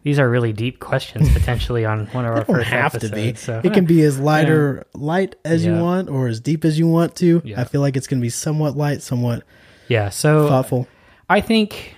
[0.03, 3.09] These are really deep questions potentially on one of our first have episodes.
[3.11, 3.33] to be.
[3.35, 6.77] So it can be as light or light as you want, or as deep as
[6.77, 7.41] you want to.
[7.45, 7.61] Yeah.
[7.61, 9.43] I feel like it's going to be somewhat light, somewhat
[9.87, 10.09] yeah.
[10.09, 10.87] So thoughtful.
[11.29, 11.95] I think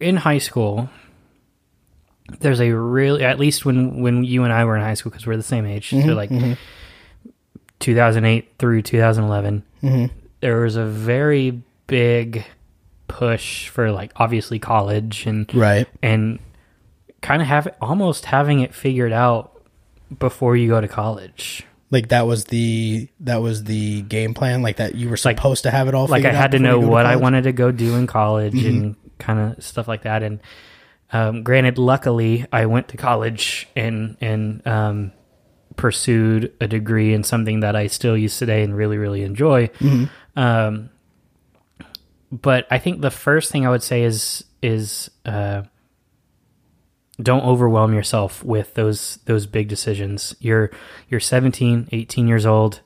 [0.00, 0.88] in high school,
[2.40, 5.26] there's a really at least when when you and I were in high school because
[5.26, 6.30] we're the same age, Mm-hmm, so like
[7.80, 10.14] 2008 through 2011, Mm-hmm.
[10.40, 12.44] there was a very big
[13.08, 15.86] push for like obviously college and Right.
[16.02, 16.38] and
[17.22, 19.52] kind of have almost having it figured out
[20.18, 21.64] before you go to college.
[21.90, 24.62] Like that was the that was the game plan.
[24.62, 26.06] Like that you were Like- supposed to have it all.
[26.08, 27.14] like I had to know what I college?
[27.16, 27.22] Mm-hmm.
[27.22, 30.22] wanted to go do in college and kind of stuff like that.
[30.22, 30.40] And
[31.12, 35.12] um, granted, luckily, I went to college and and um,
[35.76, 39.68] pursued a degree in something that I still use today and really really enjoy.
[39.78, 40.04] Mm-hmm.
[40.38, 40.90] Um,
[42.32, 45.62] but I think the first thing I would say is is uh,
[47.20, 50.34] don't overwhelm yourself with those those big decisions.
[50.40, 50.70] You're
[51.08, 52.80] you're 17, 18 years old.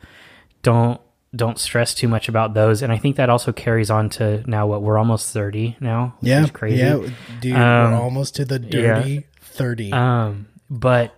[0.63, 1.01] Don't
[1.35, 2.83] don't stress too much about those.
[2.83, 6.17] And I think that also carries on to now what we're almost 30 now.
[6.21, 6.79] Yeah, crazy.
[6.79, 6.99] yeah,
[7.41, 9.93] dude, Um, we're almost to the dirty thirty.
[9.93, 11.15] Um, but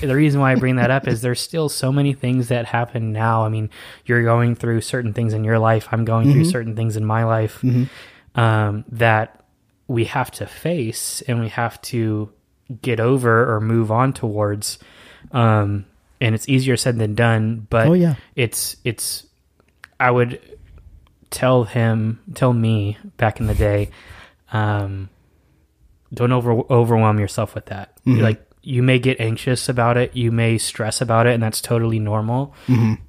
[0.00, 3.12] the reason why I bring that up is there's still so many things that happen
[3.12, 3.44] now.
[3.44, 3.70] I mean,
[4.06, 5.88] you're going through certain things in your life.
[5.92, 7.62] I'm going through certain things in my life
[8.34, 9.44] um, that
[9.86, 12.30] we have to face and we have to
[12.80, 14.78] get over or move on towards.
[15.32, 15.84] Um,
[16.20, 18.14] and it's easier said than done, but Oh, yeah.
[18.34, 19.26] it's it's.
[20.00, 20.40] I would
[21.30, 23.90] tell him, tell me back in the day,
[24.52, 25.08] um,
[26.12, 27.98] don't over overwhelm yourself with that.
[28.06, 31.98] Like you may get anxious about it, you may stress about it, and that's totally
[31.98, 32.54] normal.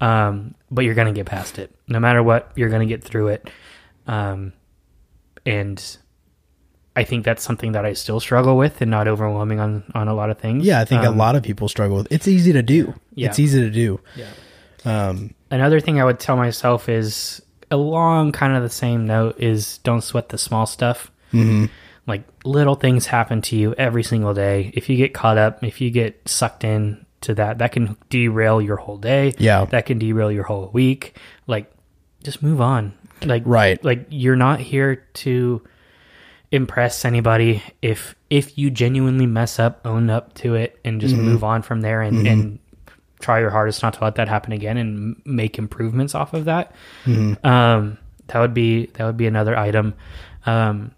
[0.01, 2.51] Um, but you're gonna get past it, no matter what.
[2.55, 3.49] You're gonna get through it.
[4.07, 4.53] Um,
[5.45, 5.81] and
[6.95, 10.13] I think that's something that I still struggle with, and not overwhelming on on a
[10.13, 10.65] lot of things.
[10.65, 12.07] Yeah, I think Um, a lot of people struggle with.
[12.11, 12.93] It's easy to do.
[13.13, 13.29] Yeah.
[13.29, 13.99] It's easy to do.
[14.15, 14.27] Yeah.
[14.85, 17.41] Um, Another thing I would tell myself is
[17.71, 21.11] along kind of the same note is don't sweat the small stuff.
[21.33, 21.69] mhm.
[22.07, 24.71] Like little things happen to you every single day.
[24.73, 28.61] If you get caught up, if you get sucked in to that, that can derail
[28.61, 29.33] your whole day.
[29.39, 29.65] Yeah.
[29.65, 31.17] That can derail your whole week.
[31.47, 31.71] Like
[32.23, 32.93] just move on.
[33.23, 33.83] Like Right.
[33.83, 35.61] Like you're not here to
[36.51, 37.63] impress anybody.
[37.81, 41.81] If if you genuinely mess up, own up to it and just move on from
[41.81, 42.59] there and, and
[43.19, 46.73] try your hardest not to let that happen again and make improvements off of that.
[47.43, 49.95] Um, that would be that would be another item.
[50.45, 50.91] Um,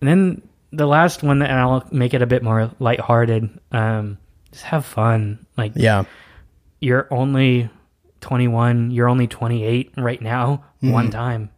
[0.00, 0.42] and then
[0.76, 3.60] the last one, and I'll make it a bit more lighthearted.
[3.72, 4.18] Um,
[4.52, 5.46] just have fun.
[5.56, 6.04] Like yeah.
[6.80, 7.70] you're only
[8.20, 10.64] 21, you're only 28 right now.
[10.82, 10.92] Mm-hmm.
[10.92, 11.50] One time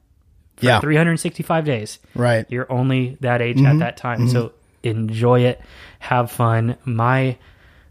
[0.56, 0.80] for Yeah.
[0.80, 1.98] 365 days.
[2.14, 2.46] Right.
[2.48, 3.78] You're only that age at mm-hmm.
[3.80, 4.20] that time.
[4.20, 4.30] Mm-hmm.
[4.30, 4.52] So
[4.82, 5.60] enjoy it,
[5.98, 6.76] have fun.
[6.84, 7.36] My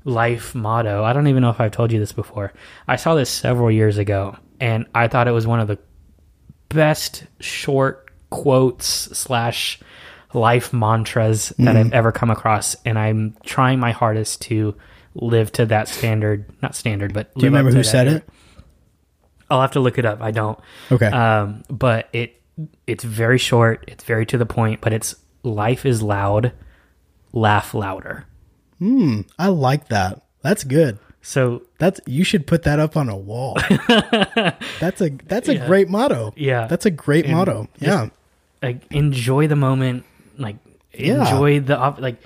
[0.04, 2.54] life motto, I don't even know if I've told you this before.
[2.88, 5.80] I saw this several years ago and I thought it was one of the
[6.70, 9.80] best short quotes slash
[10.36, 12.76] life mantras that I've ever come across.
[12.86, 14.76] And I'm trying my hardest to
[15.16, 18.30] live to that standard, not standard, but Do you remember who said it?
[19.50, 20.22] I'll have to look it up.
[20.22, 20.60] I don't.
[20.92, 21.08] Okay.
[21.08, 22.42] Um, but it
[22.88, 23.86] it's very short.
[23.88, 24.82] It's very to the point.
[24.82, 26.52] But it's life is loud,
[27.32, 28.26] laugh louder.
[28.80, 29.22] Hmm.
[29.40, 30.22] I like that.
[30.42, 31.00] That's good.
[31.22, 33.58] So That's you should put that up on a wall.
[34.80, 36.34] that's a that's a great motto.
[36.36, 36.68] Yeah.
[36.68, 37.68] That's a great motto.
[37.80, 38.10] Yeah.
[38.62, 40.04] like enjoy the moment.
[40.38, 40.58] Like
[40.94, 41.22] Yeah.
[41.30, 42.18] enjoy the op- like.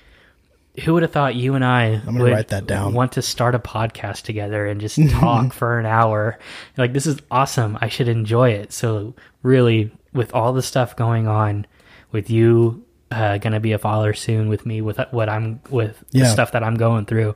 [0.85, 2.93] Who would have thought you and I I'm gonna would write that down.
[2.93, 6.39] want to start a podcast together and just talk for an hour?
[6.77, 7.77] Like this is awesome.
[7.81, 8.71] I should enjoy it.
[8.71, 11.65] So really, with all the stuff going on,
[12.13, 16.25] with you uh, gonna be a father soon, with me with what I'm with the
[16.25, 17.35] stuff that I'm going through,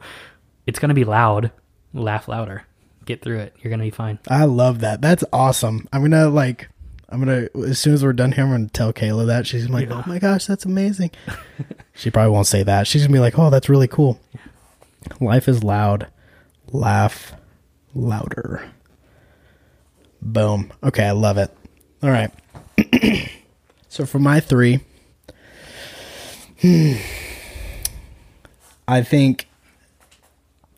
[0.65, 1.51] it's gonna be loud.
[1.93, 2.63] Laugh louder.
[3.03, 3.55] Get through it.
[3.59, 4.19] You're gonna be fine.
[4.29, 5.01] I love that.
[5.01, 5.89] That's awesome.
[5.91, 6.69] I'm gonna like
[7.13, 9.45] I'm gonna as soon as we're done here, I'm gonna tell Kayla that.
[9.45, 11.11] She's like, Oh my gosh, that's amazing.
[11.93, 12.87] she probably won't say that.
[12.87, 14.19] She's gonna be like, Oh, that's really cool.
[15.21, 16.07] Life is loud.
[16.71, 17.33] Laugh
[17.93, 18.71] louder.
[20.23, 20.73] Boom.
[20.83, 21.55] Okay, I love it.
[22.01, 22.31] All right.
[23.89, 24.79] so for my three,
[28.87, 29.47] I think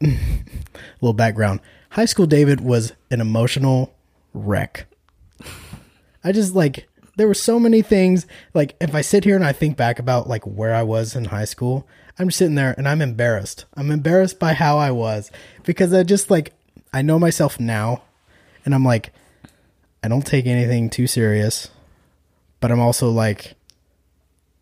[0.01, 0.07] a
[0.99, 1.61] little background.
[1.91, 3.95] High school David was an emotional
[4.33, 4.87] wreck.
[6.25, 9.53] I just like there were so many things like if I sit here and I
[9.53, 11.87] think back about like where I was in high school,
[12.19, 13.65] I'm sitting there and I'm embarrassed.
[13.75, 15.31] I'm embarrassed by how I was
[15.63, 16.53] because I just like
[16.91, 18.01] I know myself now
[18.65, 19.13] and I'm like
[20.03, 21.69] I don't take anything too serious,
[22.59, 23.53] but I'm also like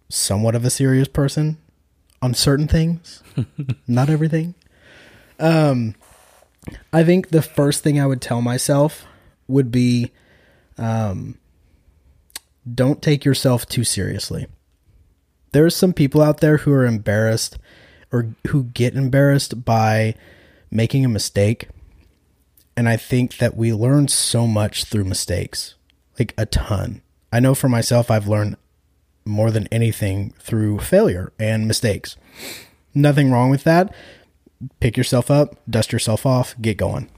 [0.09, 1.57] somewhat of a serious person
[2.21, 3.23] on certain things,
[3.87, 4.55] not everything.
[5.39, 5.95] Um,
[6.93, 9.05] I think the first thing I would tell myself
[9.47, 10.11] would be,
[10.77, 11.37] um,
[12.71, 14.47] don't take yourself too seriously.
[15.51, 17.57] There are some people out there who are embarrassed
[18.11, 20.15] or who get embarrassed by
[20.71, 21.67] making a mistake.
[22.75, 25.75] And I think that we learn so much through mistakes,
[26.17, 27.01] like a ton.
[27.31, 28.57] I know for myself, I've learned
[29.25, 32.17] more than anything through failure and mistakes.
[32.93, 33.93] Nothing wrong with that.
[34.79, 37.09] Pick yourself up, dust yourself off, get going.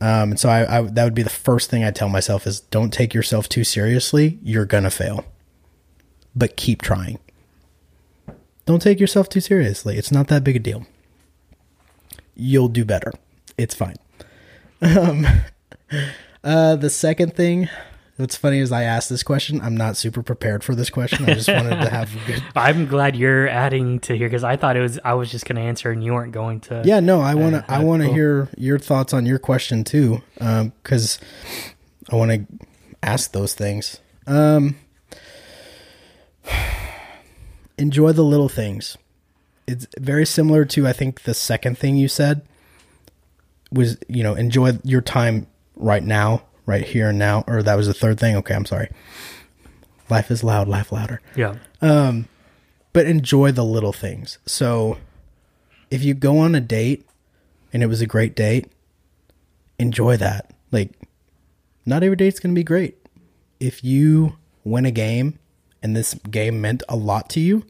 [0.00, 2.60] Um, and so I, I that would be the first thing I tell myself is
[2.60, 4.38] don't take yourself too seriously.
[4.42, 5.26] You're gonna fail,
[6.34, 7.18] but keep trying.
[8.64, 9.96] Don't take yourself too seriously.
[9.98, 10.86] It's not that big a deal.
[12.34, 13.12] You'll do better.
[13.58, 13.96] It's fine.
[14.82, 15.26] Um,
[16.44, 17.68] uh, the second thing,
[18.20, 19.60] what's funny is I asked this question.
[19.60, 21.24] I'm not super prepared for this question.
[21.24, 22.42] I just wanted to have a good.
[22.56, 25.62] I'm glad you're adding to here because I thought it was I was just gonna
[25.62, 26.82] answer and you weren't going to.
[26.84, 27.64] Yeah, no, I want to.
[27.68, 28.14] I uh, want to cool.
[28.14, 31.18] hear your thoughts on your question too, because
[32.10, 32.66] I want to
[33.02, 33.98] ask those things.
[34.26, 34.76] Um,
[37.78, 38.96] enjoy the little things.
[39.66, 42.42] It's very similar to I think the second thing you said.
[43.72, 47.44] was you know enjoy your time right now, right here and now.
[47.46, 48.36] Or that was the third thing.
[48.36, 48.88] Okay, I'm sorry.
[50.08, 50.68] Life is loud.
[50.68, 51.20] Laugh louder.
[51.36, 51.56] Yeah.
[51.82, 52.28] Um,
[52.92, 54.38] But enjoy the little things.
[54.46, 54.98] So
[55.90, 57.06] if you go on a date
[57.72, 58.66] and it was a great date,
[59.78, 60.50] enjoy that.
[60.72, 60.90] Like,
[61.86, 62.96] not every date's going to be great.
[63.60, 65.38] If you win a game
[65.82, 67.64] and this game meant a lot to you,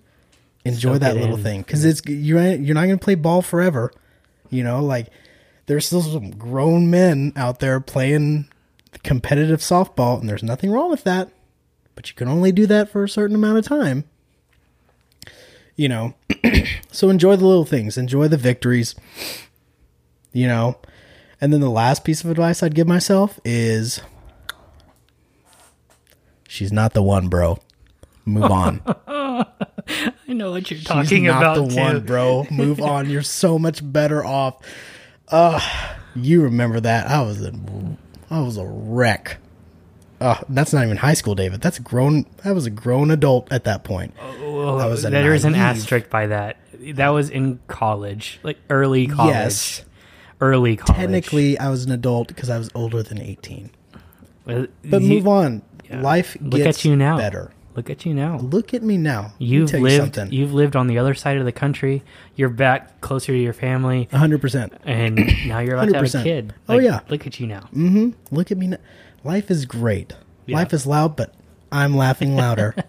[0.64, 1.42] enjoy Soak that little in.
[1.42, 3.92] thing because it's you're you're not going to play ball forever.
[4.50, 5.08] You know, like
[5.66, 8.48] there's still some grown men out there playing
[9.02, 11.30] competitive softball, and there's nothing wrong with that.
[11.94, 14.04] But you can only do that for a certain amount of time.
[15.76, 16.14] You know,
[16.92, 18.94] so enjoy the little things, enjoy the victories.
[20.32, 20.78] You know,
[21.40, 24.00] and then the last piece of advice I'd give myself is
[26.48, 27.58] she's not the one, bro.
[28.24, 28.82] Move on.
[29.08, 29.46] I
[30.28, 31.80] know what you're She's talking not about the too.
[31.80, 32.46] one, bro.
[32.50, 33.10] Move on.
[33.10, 34.58] You're so much better off.
[35.28, 35.58] Uh,
[36.14, 37.08] you remember that?
[37.08, 37.52] I was a,
[38.30, 39.38] I was a wreck.
[40.20, 41.60] Uh, that's not even high school, David.
[41.62, 42.26] That's grown.
[42.44, 44.14] I was a grown adult at that point.
[44.20, 46.58] Oh, I was there is an asterisk by that.
[46.94, 49.34] That was in college, like early college.
[49.34, 49.84] Yes.
[50.40, 50.98] Early college.
[50.98, 53.70] Technically, I was an adult because I was older than 18.
[54.44, 55.62] but, move on.
[55.90, 57.16] Life Look gets at you now.
[57.16, 57.50] better.
[57.74, 58.38] Look at you now.
[58.38, 59.32] Look at me now.
[59.38, 60.14] You've you lived.
[60.16, 60.32] something.
[60.32, 62.02] You've lived on the other side of the country.
[62.34, 64.76] You're back closer to your family, 100%.
[64.84, 66.22] and now you're about to have a 100%.
[66.24, 66.54] kid.
[66.68, 67.00] Oh, yeah.
[67.08, 67.68] Look at you now.
[67.74, 68.78] Mm hmm Look at me now.
[69.22, 70.14] Life is great.
[70.46, 70.56] Yeah.
[70.56, 71.34] Life is loud, but
[71.70, 72.74] I'm laughing louder.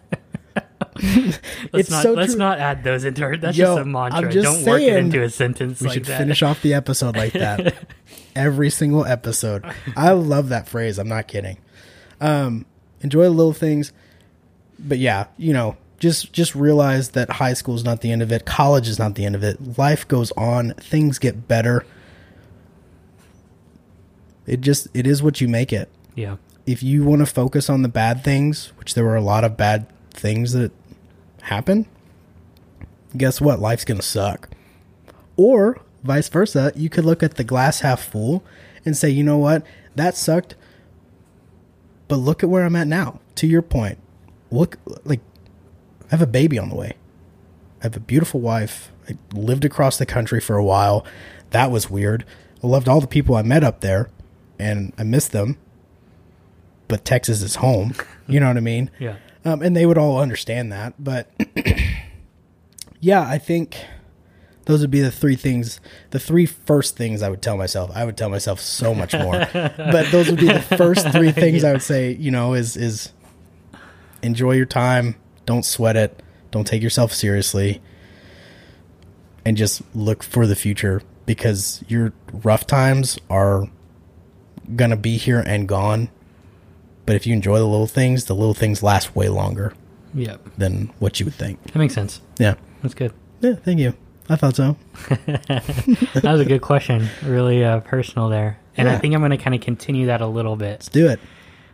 [0.95, 1.39] Let's
[1.73, 2.03] It's not.
[2.03, 2.39] so let's true.
[2.39, 3.37] not add those into our.
[3.37, 4.31] That's Yo, just a mantra.
[4.31, 6.17] Just Don't work it into a sentence we like should that.
[6.17, 7.75] finish off the episode like that.
[8.35, 9.63] Every single episode.
[9.95, 10.97] I love that phrase.
[10.99, 11.57] I'm not kidding.
[12.19, 12.65] Um,
[13.01, 13.93] enjoy the little things.
[14.83, 18.31] But yeah, you know, just just realize that high school is not the end of
[18.31, 18.45] it.
[18.45, 19.77] College is not the end of it.
[19.77, 20.73] Life goes on.
[20.73, 21.85] Things get better.
[24.47, 25.89] It just it is what you make it.
[26.15, 26.37] Yeah.
[26.65, 29.55] if you want to focus on the bad things, which there were a lot of
[29.55, 30.71] bad things that
[31.43, 31.85] happen,
[33.15, 33.59] guess what?
[33.59, 34.49] Life's going to suck.
[35.37, 38.43] Or vice versa, you could look at the glass half full
[38.83, 39.65] and say, you know what?
[39.95, 40.55] That sucked.
[42.07, 43.21] But look at where I'm at now.
[43.35, 43.97] To your point,
[44.51, 45.21] look like
[46.07, 46.93] I have a baby on the way.
[47.79, 48.91] I have a beautiful wife.
[49.09, 51.05] I lived across the country for a while.
[51.51, 52.25] That was weird.
[52.63, 54.09] I loved all the people I met up there
[54.59, 55.57] and I missed them
[56.91, 57.93] but Texas is home.
[58.27, 58.91] You know what I mean?
[58.99, 59.15] Yeah.
[59.43, 60.93] Um, and they would all understand that.
[61.03, 61.31] But
[62.99, 63.75] yeah, I think
[64.65, 65.79] those would be the three things,
[66.11, 67.89] the three first things I would tell myself.
[67.95, 71.63] I would tell myself so much more, but those would be the first three things
[71.63, 72.11] I would say.
[72.11, 73.13] You know, is is
[74.23, 77.81] enjoy your time, don't sweat it, don't take yourself seriously,
[79.45, 83.67] and just look for the future because your rough times are
[84.75, 86.09] gonna be here and gone.
[87.05, 89.73] But if you enjoy the little things, the little things last way longer
[90.13, 90.37] Yeah.
[90.57, 91.61] than what you would think.
[91.63, 92.21] That makes sense.
[92.37, 92.55] Yeah.
[92.81, 93.13] That's good.
[93.41, 93.93] Yeah, thank you.
[94.29, 94.77] I thought so.
[95.09, 97.07] That was a good question.
[97.25, 100.27] Really uh, personal there, and I think I'm going to kind of continue that a
[100.27, 100.71] little bit.
[100.71, 101.19] Let's do it.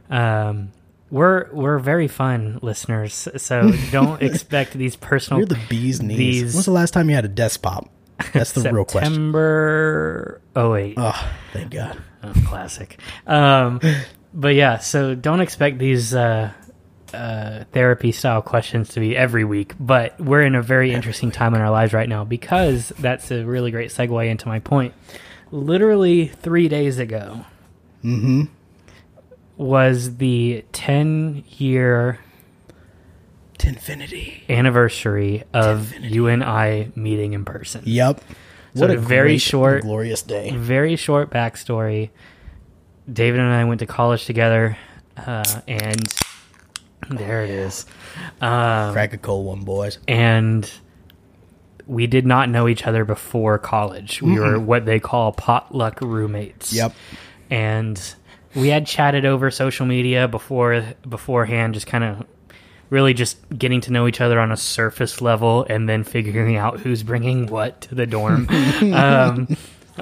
[0.09, 0.71] Um,
[1.09, 5.39] we're we're very fun listeners, so don't expect these personal.
[5.39, 6.17] You're the bee's knees.
[6.17, 7.89] These- When's the last time you had a desk pop?
[8.33, 9.13] That's the real question.
[9.13, 10.41] September.
[10.55, 12.01] Oh wait, Oh, thank God.
[12.23, 12.99] Oh, classic.
[13.27, 13.79] Um,
[14.33, 16.51] but yeah, so don't expect these uh,
[17.13, 19.75] uh, therapy style questions to be every week.
[19.79, 23.45] But we're in a very interesting time in our lives right now because that's a
[23.45, 24.93] really great segue into my point.
[25.51, 27.45] Literally three days ago
[28.03, 28.43] Mm-hmm.
[29.57, 32.19] Was the 10 year
[33.63, 34.43] infinity.
[34.49, 37.81] anniversary of you and I meeting in person.
[37.85, 38.21] Yep.
[38.75, 40.51] So what a very great, short- glorious day.
[40.55, 42.09] very short backstory.
[43.11, 44.77] David and I went to college together,
[45.15, 46.03] uh, and
[47.09, 47.85] there it is.
[48.41, 49.97] Um, Crack a cold one, boys.
[50.07, 50.69] and
[51.87, 54.21] we did not know each other before college.
[54.21, 56.73] We were what they call potluck roommates.
[56.73, 56.93] Yep.
[57.49, 58.15] And
[58.57, 62.25] we had chatted over social media before beforehand, just kind of
[62.89, 66.79] really just getting to know each other on a surface level, and then figuring out
[66.79, 68.47] who's bringing what to the dorm.
[68.93, 69.55] um,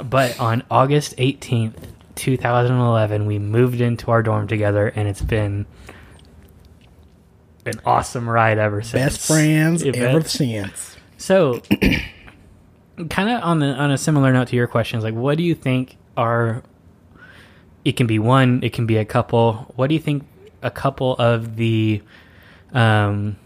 [0.10, 5.22] but on August eighteenth, two thousand eleven, we moved into our dorm together, and it's
[5.22, 5.66] been
[7.66, 9.18] an awesome ride ever since.
[9.18, 10.96] Best friends ever since.
[11.18, 11.62] so,
[13.10, 15.56] kind of on the on a similar note to your questions, like what do you
[15.56, 16.64] think are?
[17.86, 18.62] It can be one.
[18.64, 19.72] It can be a couple.
[19.76, 20.26] What do you think?
[20.62, 22.02] A couple of the,
[22.74, 23.38] um,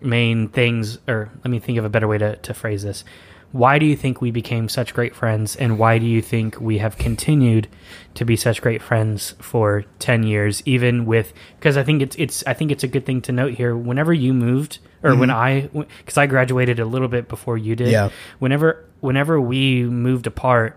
[0.00, 3.04] main things, or let me think of a better way to, to phrase this.
[3.52, 6.78] Why do you think we became such great friends, and why do you think we
[6.78, 7.68] have continued
[8.14, 11.32] to be such great friends for ten years, even with?
[11.56, 13.76] Because I think it's it's I think it's a good thing to note here.
[13.76, 17.92] Whenever you moved, or when I, because I graduated a little bit before you did.
[17.92, 18.10] Yeah.
[18.40, 20.76] Whenever whenever we moved apart,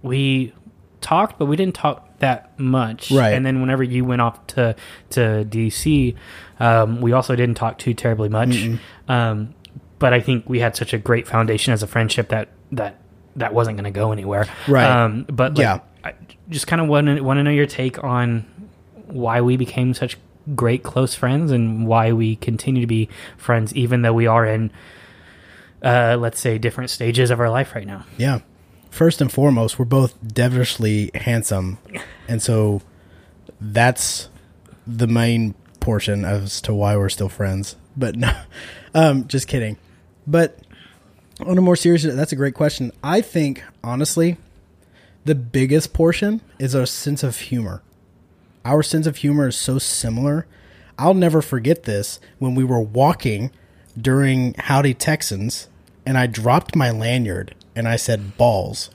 [0.00, 0.54] we
[1.08, 3.10] talked, but we didn't talk that much.
[3.10, 3.32] Right.
[3.32, 4.74] And then whenever you went off to
[5.10, 6.14] to DC,
[6.60, 8.68] um, we also didn't talk too terribly much.
[9.08, 9.54] Um,
[9.98, 13.00] but I think we had such a great foundation as a friendship that that
[13.36, 14.46] that wasn't going to go anywhere.
[14.66, 14.84] Right.
[14.84, 15.80] Um, but like, Yeah.
[16.04, 16.14] I
[16.48, 18.44] just kind of want to want to know your take on
[19.06, 20.16] why we became such
[20.54, 24.70] great close friends and why we continue to be friends even though we are in
[25.82, 28.04] uh, let's say different stages of our life right now.
[28.16, 28.40] Yeah.
[28.90, 31.78] First and foremost, we're both devilishly handsome.
[32.26, 32.82] And so
[33.60, 34.28] that's
[34.86, 37.76] the main portion as to why we're still friends.
[37.96, 38.32] But no,
[38.94, 39.76] um, just kidding.
[40.26, 40.58] But
[41.40, 42.92] on a more serious, that's a great question.
[43.02, 44.36] I think, honestly,
[45.24, 47.82] the biggest portion is our sense of humor.
[48.64, 50.46] Our sense of humor is so similar.
[50.98, 53.50] I'll never forget this when we were walking
[53.96, 55.68] during Howdy Texans
[56.08, 58.90] and I dropped my lanyard and I said balls.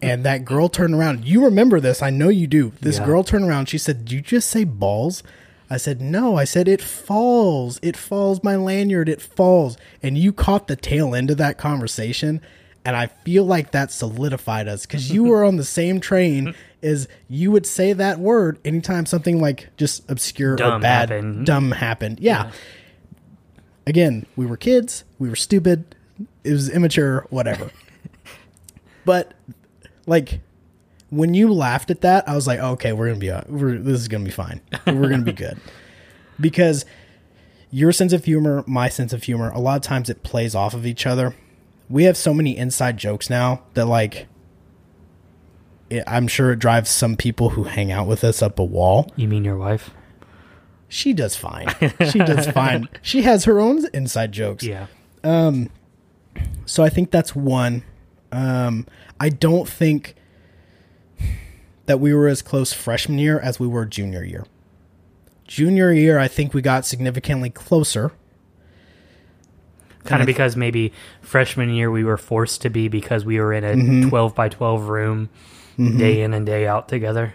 [0.00, 1.24] And that girl turned around.
[1.24, 2.02] You remember this.
[2.02, 2.72] I know you do.
[2.80, 3.06] This Yeah.
[3.06, 3.68] girl turned around.
[3.68, 5.22] She said, Did you just say balls?
[5.70, 6.36] I said, No.
[6.36, 7.80] I said, It falls.
[7.82, 8.42] It falls.
[8.44, 9.08] My lanyard.
[9.08, 9.78] It falls.
[10.02, 12.42] And you caught the tail end of that conversation.
[12.84, 17.08] And I feel like that solidified us because you were on the same train as
[17.30, 21.46] you would say that word anytime something like just obscure or bad, happened.
[21.46, 22.20] dumb happened.
[22.20, 22.50] yeah.
[23.86, 25.04] Again, we were kids.
[25.18, 25.94] We were stupid.
[26.44, 27.70] It was immature, whatever.
[29.04, 29.34] but
[30.06, 30.40] like
[31.10, 34.00] when you laughed at that, I was like, okay, we're gonna be, uh, we're, this
[34.00, 34.60] is gonna be fine.
[34.86, 35.58] We're gonna be good
[36.40, 36.84] because
[37.70, 40.74] your sense of humor, my sense of humor, a lot of times it plays off
[40.74, 41.34] of each other.
[41.88, 44.26] We have so many inside jokes now that like.
[45.90, 49.12] It, I'm sure it drives some people who hang out with us up a wall.
[49.16, 49.90] You mean your wife?
[50.88, 51.68] She does fine.
[52.10, 52.88] She does fine.
[53.02, 54.64] She has her own inside jokes.
[54.64, 54.86] Yeah.
[56.66, 57.82] So I think that's one.
[58.32, 58.86] Um,
[59.20, 60.14] I don't think
[61.86, 64.44] that we were as close freshman year as we were junior year.
[65.46, 68.12] Junior year, I think we got significantly closer.
[70.04, 73.64] Kind of because maybe freshman year we were forced to be because we were in
[73.64, 74.08] a Mm-hmm.
[74.10, 75.30] 12 by 12 room
[75.78, 77.34] day in and day out together.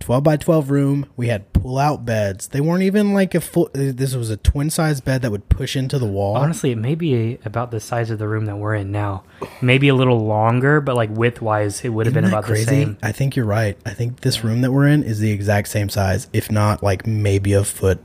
[0.00, 1.06] 12 by 12 room.
[1.16, 2.48] We had pull out beds.
[2.48, 5.76] They weren't even like a full, this was a twin size bed that would push
[5.76, 6.36] into the wall.
[6.36, 9.24] Honestly, it may be about the size of the room that we're in now.
[9.60, 12.64] Maybe a little longer, but like width wise, it would have been about crazy?
[12.64, 12.98] the same.
[13.02, 13.76] I think you're right.
[13.84, 17.06] I think this room that we're in is the exact same size, if not like
[17.06, 18.00] maybe a foot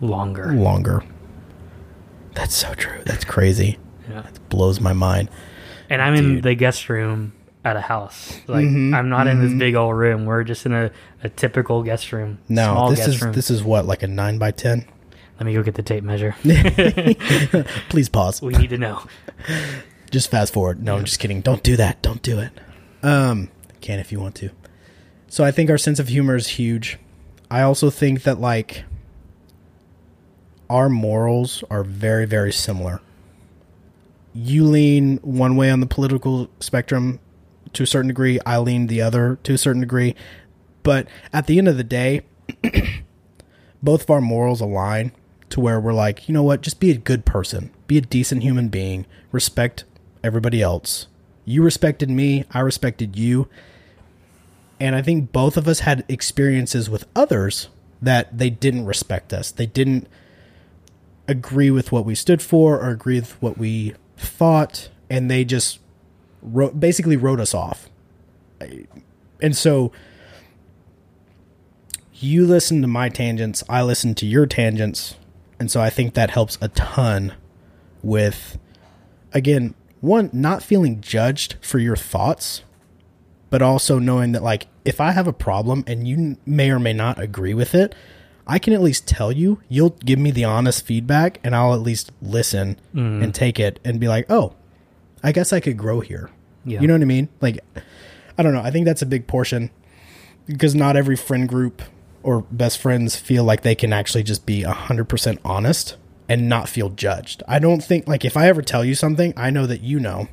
[0.00, 0.52] Longer.
[0.52, 1.04] longer.
[2.34, 3.00] That's so true.
[3.04, 3.78] That's crazy.
[4.08, 4.26] Yeah.
[4.48, 5.28] Blows my mind.
[5.88, 6.32] And I'm in Dude.
[6.38, 6.40] Mm-hmm.
[6.42, 7.32] the guest room
[7.64, 8.38] at a house.
[8.46, 10.24] Like I'm not in this big old room.
[10.24, 10.90] We're just in a,
[11.22, 12.38] a typical guest room.
[12.48, 13.32] No, small this guest is room.
[13.32, 14.86] this is what like a nine by ten.
[15.38, 16.34] Let me go get the tape measure.
[17.88, 18.42] Please pause.
[18.42, 19.02] we need to know.
[20.10, 20.82] Just fast forward.
[20.82, 21.40] No, I'm just kidding.
[21.40, 22.02] Don't do that.
[22.02, 22.50] Don't do it.
[23.02, 23.48] Um,
[23.80, 24.50] can if you want to.
[25.28, 26.98] So I think our sense of humor is huge.
[27.50, 28.84] I also think that like
[30.68, 33.00] our morals are very very similar.
[34.32, 37.18] You lean one way on the political spectrum
[37.72, 38.38] to a certain degree.
[38.44, 40.14] I lean the other to a certain degree.
[40.82, 42.22] But at the end of the day,
[43.82, 45.12] both of our morals align
[45.50, 48.42] to where we're like, you know what, just be a good person, be a decent
[48.42, 49.84] human being, respect
[50.22, 51.06] everybody else.
[51.44, 53.48] You respected me, I respected you.
[54.78, 57.68] And I think both of us had experiences with others
[58.00, 59.50] that they didn't respect us.
[59.50, 60.06] They didn't
[61.28, 65.80] agree with what we stood for or agree with what we thought, and they just
[66.42, 67.88] wrote, basically wrote us off.
[69.40, 69.92] And so
[72.14, 75.16] you listen to my tangents, I listen to your tangents,
[75.58, 77.34] and so I think that helps a ton
[78.02, 78.58] with
[79.32, 82.62] again, one not feeling judged for your thoughts,
[83.48, 86.92] but also knowing that like if I have a problem and you may or may
[86.92, 87.94] not agree with it,
[88.46, 91.80] I can at least tell you, you'll give me the honest feedback and I'll at
[91.80, 93.22] least listen mm-hmm.
[93.22, 94.54] and take it and be like, "Oh,
[95.22, 96.30] I guess I could grow here."
[96.64, 96.80] Yeah.
[96.80, 97.28] You know what I mean?
[97.40, 97.60] Like
[98.36, 99.70] I don't know, I think that's a big portion
[100.46, 101.82] because not every friend group
[102.22, 105.96] or best friends feel like they can actually just be 100% honest
[106.28, 107.42] and not feel judged.
[107.48, 110.28] I don't think like if I ever tell you something, I know that you know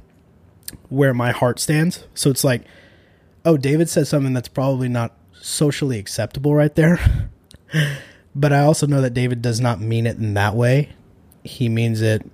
[0.90, 2.06] where my heart stands.
[2.14, 2.64] So it's like,
[3.46, 7.00] oh, David said something that's probably not socially acceptable right there.
[8.36, 10.90] but I also know that David does not mean it in that way.
[11.44, 12.30] he means it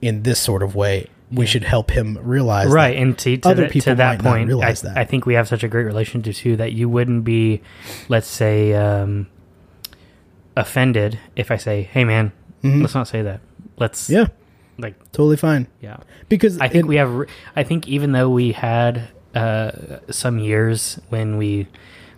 [0.00, 1.08] in this sort of way.
[1.34, 2.74] We should help him realize that.
[2.74, 4.98] right and to, to, people to that point realize I, that.
[4.98, 7.60] I think we have such a great relationship too that you wouldn't be
[8.08, 9.26] let's say um,
[10.56, 12.32] offended if i say hey man
[12.62, 13.40] let's not say that
[13.76, 14.12] let's Mm-hmm.
[14.14, 14.26] Yeah,
[14.78, 15.66] like totally fine.
[15.80, 17.26] yeah Because i think it- we have
[17.56, 19.72] i think even though we had uh,
[20.10, 21.66] some years when we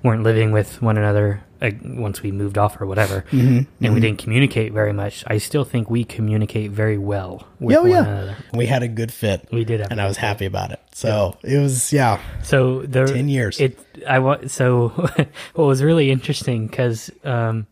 [0.06, 4.00] weren't living with one another uh, once we moved off or whatever Mm-hmm, and we
[4.00, 8.04] didn't communicate very much i still think we communicate very well with oh one yeah,
[8.04, 9.46] another we had a good fit.
[9.52, 10.80] we did have and I was happy about it.
[10.92, 12.20] So it was yeah.
[12.42, 13.60] So the 10 years.
[13.60, 13.78] It
[14.08, 14.88] I want so
[15.54, 17.66] what was really interesting because um,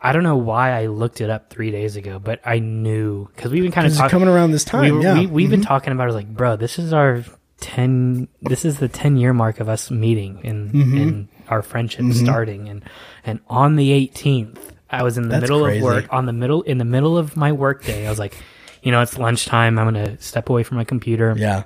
[0.00, 3.52] I don't know why I looked it up three days ago, but I knew because
[3.52, 4.10] we've been kind of It's talking.
[4.10, 4.82] coming around this time.
[4.82, 6.14] We, were- yeah, we, we've been talking about it.
[6.14, 7.24] Like, bro, this is our
[7.60, 8.28] ten.
[8.42, 10.98] This is the ten year mark of us meeting and Mm-hmm.
[10.98, 12.24] and our friendship mm-hmm.
[12.24, 12.68] starting.
[12.68, 12.84] And
[13.24, 15.78] and on the eighteenth, I was in the That's middle crazy.
[15.78, 16.12] of work.
[16.12, 18.36] On the middle in the middle of my work day, I was like,
[18.82, 19.78] you know, it's lunchtime.
[19.78, 21.64] I'm gonna step away from my computer yeah.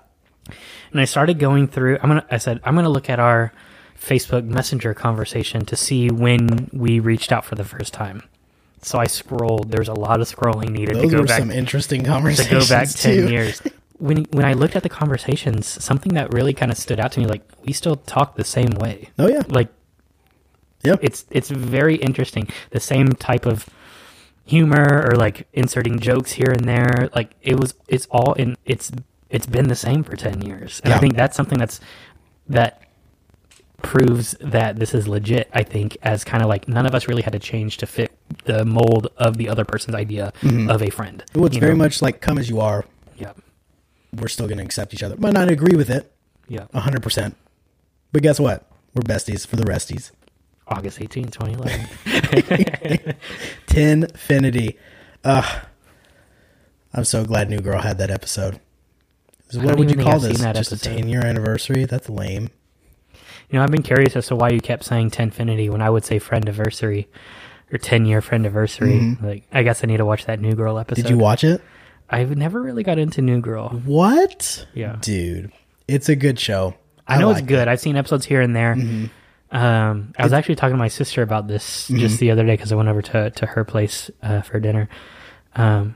[0.92, 1.98] and I started going through.
[2.02, 2.26] I'm gonna.
[2.30, 3.52] I said I'm gonna look at our
[4.00, 8.22] Facebook Messenger conversation to see when we reached out for the first time.
[8.82, 9.70] So I scrolled.
[9.70, 12.72] There's a lot of scrolling needed Those to go were back some interesting conversations to
[12.72, 13.30] go back ten too.
[13.30, 13.60] years.
[13.99, 17.20] When when I looked at the conversations, something that really kind of stood out to
[17.20, 19.11] me, like we still talk the same way.
[19.18, 19.68] Oh yeah, Like
[20.82, 20.96] yeah.
[21.01, 22.49] it's it's very interesting.
[22.70, 23.68] The same type of
[24.44, 27.11] humor or like inserting jokes here and there.
[27.14, 28.90] Like it was it's all in it's
[29.30, 30.80] it's been the same for 10 years.
[30.84, 31.80] And I think that's something that's
[32.49, 32.82] that
[33.82, 37.22] proves that this is legit, I think, as kind of like none of us really
[37.22, 38.11] had to change to fit
[38.44, 40.70] the mold of the other person's idea mm-hmm.
[40.70, 41.22] of a friend.
[41.34, 41.84] Well, it's very know?
[41.84, 42.84] much like come as you are.
[44.14, 45.16] We're still going to accept each other.
[45.16, 46.11] Might not agree with it,
[46.48, 46.66] Yeah.
[46.74, 47.36] hundred percent.
[48.12, 48.64] But guess what?
[48.94, 50.11] We're besties for the resties.
[50.66, 53.14] August 18, 2011.
[53.66, 54.76] Tenfinity.
[55.24, 55.64] Ugh.
[56.94, 58.61] I'm so glad New Girl had that episode.
[59.50, 60.38] So What would you call this?
[60.40, 61.84] that Just a 10 year anniversary?
[61.84, 62.50] That's lame.
[63.50, 66.04] You know, I've been curious as to why you kept saying Tenfinity when I would
[66.04, 67.09] say friend anniversary
[67.72, 69.16] or 10 year friend anniversary.
[69.22, 71.02] Like, I guess I need to watch that New Girl episode.
[71.02, 71.09] Mm-hmm.
[71.09, 71.62] Did you watch it?
[72.11, 73.68] I've never really got into New Girl.
[73.68, 74.66] What?
[74.74, 74.96] Yeah.
[75.00, 75.52] Dude,
[75.86, 76.74] it's a good show.
[77.06, 77.48] I know it's like Mm-hmm.
[77.54, 77.68] good.
[77.68, 78.72] I've seen episodes here and there.
[79.50, 81.98] Um, I was actually talking to my sister about this Mm-hmm.
[81.98, 84.88] just the other day because I went over to, to her place uh, for dinner.
[85.54, 85.94] Um,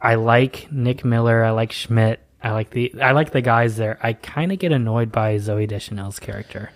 [0.00, 1.42] I like Nick Miller.
[1.44, 2.20] I like Schmidt.
[2.42, 3.98] I like the I like the guys there.
[4.02, 6.70] I kind of get annoyed by Zooey Deschanel's character.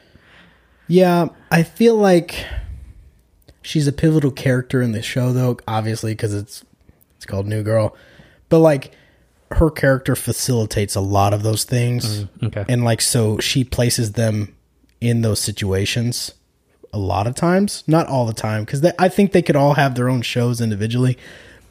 [0.89, 2.45] Yeah, I feel like
[3.63, 5.59] she's a pivotal character in the show, though.
[5.69, 6.65] Obviously, because it's
[7.23, 7.95] it's called New Girl,
[8.49, 8.91] but like
[9.53, 12.65] her character facilitates a lot of those things, mm, Okay.
[12.69, 14.57] and like so she places them
[15.01, 16.33] in those situations
[16.93, 19.95] a lot of times, not all the time, because I think they could all have
[19.95, 21.17] their own shows individually,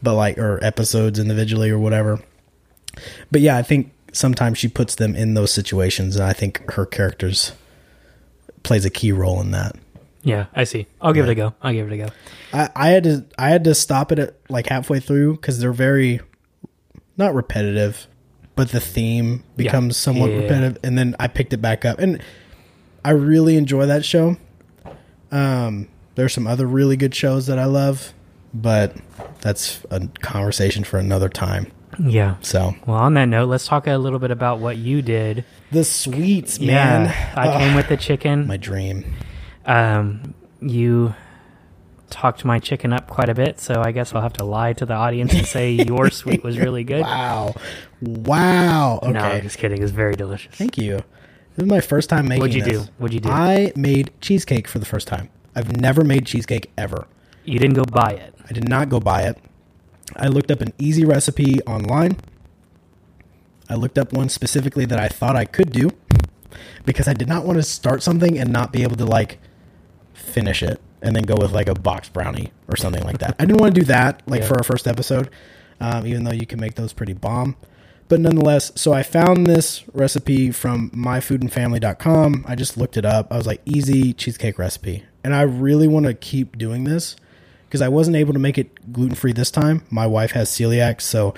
[0.02, 2.22] but like or episodes individually or whatever.
[3.30, 6.86] But yeah, I think sometimes she puts them in those situations, and I think her
[6.86, 7.52] characters
[8.64, 9.76] plays a key role in that.
[10.24, 10.86] Yeah, I see.
[11.02, 11.54] I'll give it a go.
[11.62, 12.08] I'll give it a go.
[12.54, 15.74] I, I had to I had to stop it at like halfway through because they're
[15.74, 16.20] very
[17.18, 18.08] not repetitive,
[18.56, 20.38] but the theme becomes somewhat Yeah.
[20.42, 22.22] repetitive, and then I picked it back up, and
[23.04, 24.38] I really enjoy that show.
[25.32, 28.14] Um, there's some other really good shows that I love,
[28.54, 28.96] but
[29.42, 31.72] that's a conversation for another time.
[32.00, 32.36] Yeah.
[32.42, 35.46] So Well, on that note, let's talk a little bit about what you did.
[35.72, 38.48] the sweets, man, I came with the chicken.
[38.48, 39.06] my dream.
[39.66, 41.14] Um, you
[42.10, 44.86] talked my chicken up quite a bit, so I guess I'll have to lie to
[44.86, 47.02] the audience and say your sweet was really good.
[47.02, 47.56] Wow,
[48.02, 49.00] wow.
[49.02, 49.82] Okay, No, I'm just kidding.
[49.82, 50.54] It's very delicious.
[50.56, 50.98] Thank you.
[51.56, 52.86] This is my first time making What'd you this.
[52.86, 52.92] do?
[52.98, 53.30] What'd you do?
[53.30, 55.30] I made cheesecake for the first time.
[55.56, 57.08] I've never made cheesecake ever.
[57.44, 58.36] You didn't go buy it.
[58.50, 59.38] I did not go buy it.
[60.16, 62.18] I looked up an easy recipe online.
[63.70, 65.92] I looked up one specifically that I thought I could do
[66.86, 69.40] because I did not want to start something and not be able to like
[70.22, 73.36] finish it and then go with like a box brownie or something like that.
[73.40, 74.48] I didn't want to do that like Yeah.
[74.48, 75.30] for our first episode,
[75.80, 77.56] um, even though you can make those pretty bomb.
[78.08, 82.46] But nonetheless, so I found this recipe from myfoodandfamily.com.
[82.48, 83.32] I just looked it up.
[83.32, 85.04] I was like, easy cheesecake recipe.
[85.24, 87.16] And I really want to keep doing this
[87.68, 89.84] because I wasn't able to make it gluten free this time.
[89.90, 91.34] My wife has celiac, so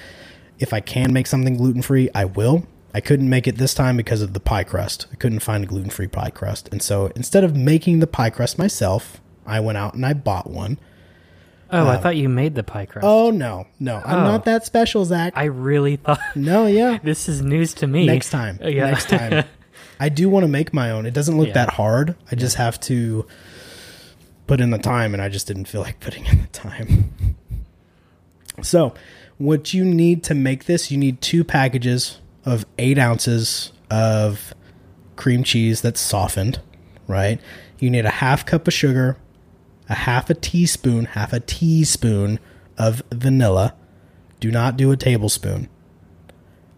[0.60, 2.66] if I can make something gluten free, I will.
[2.94, 5.08] I couldn't make it this time because of the pie crust.
[5.12, 6.70] I couldn't find a gluten free pie crust.
[6.72, 10.50] And so instead of making the pie crust myself, I went out and I bought
[10.50, 10.78] one.
[11.72, 13.04] Oh, I thought you made the pie crust.
[13.04, 13.96] Oh, no, no.
[14.06, 14.24] I'm Oh.
[14.26, 15.34] not that special, Zach.
[15.36, 17.00] I really thought no, yeah.
[17.04, 18.06] this is news to me.
[18.06, 18.60] Next time.
[18.64, 18.92] Uh, yeah.
[18.92, 19.44] Next time.
[20.00, 21.08] I do want to make my own.
[21.08, 21.54] It doesn't look Yeah.
[21.54, 22.16] that hard.
[22.32, 23.26] I just have to
[24.46, 27.36] put in the time, and I just didn't feel like putting in the time.
[28.62, 28.94] So,
[29.40, 34.54] what you need to make this, you need two packages of eight ounces of
[35.16, 36.60] cream cheese that's softened,
[37.08, 37.40] right?
[37.80, 39.18] You need a half cup of sugar,
[39.90, 42.40] a half a teaspoon, half a teaspoon
[42.78, 43.76] of vanilla.
[44.40, 45.70] Do not do a tablespoon.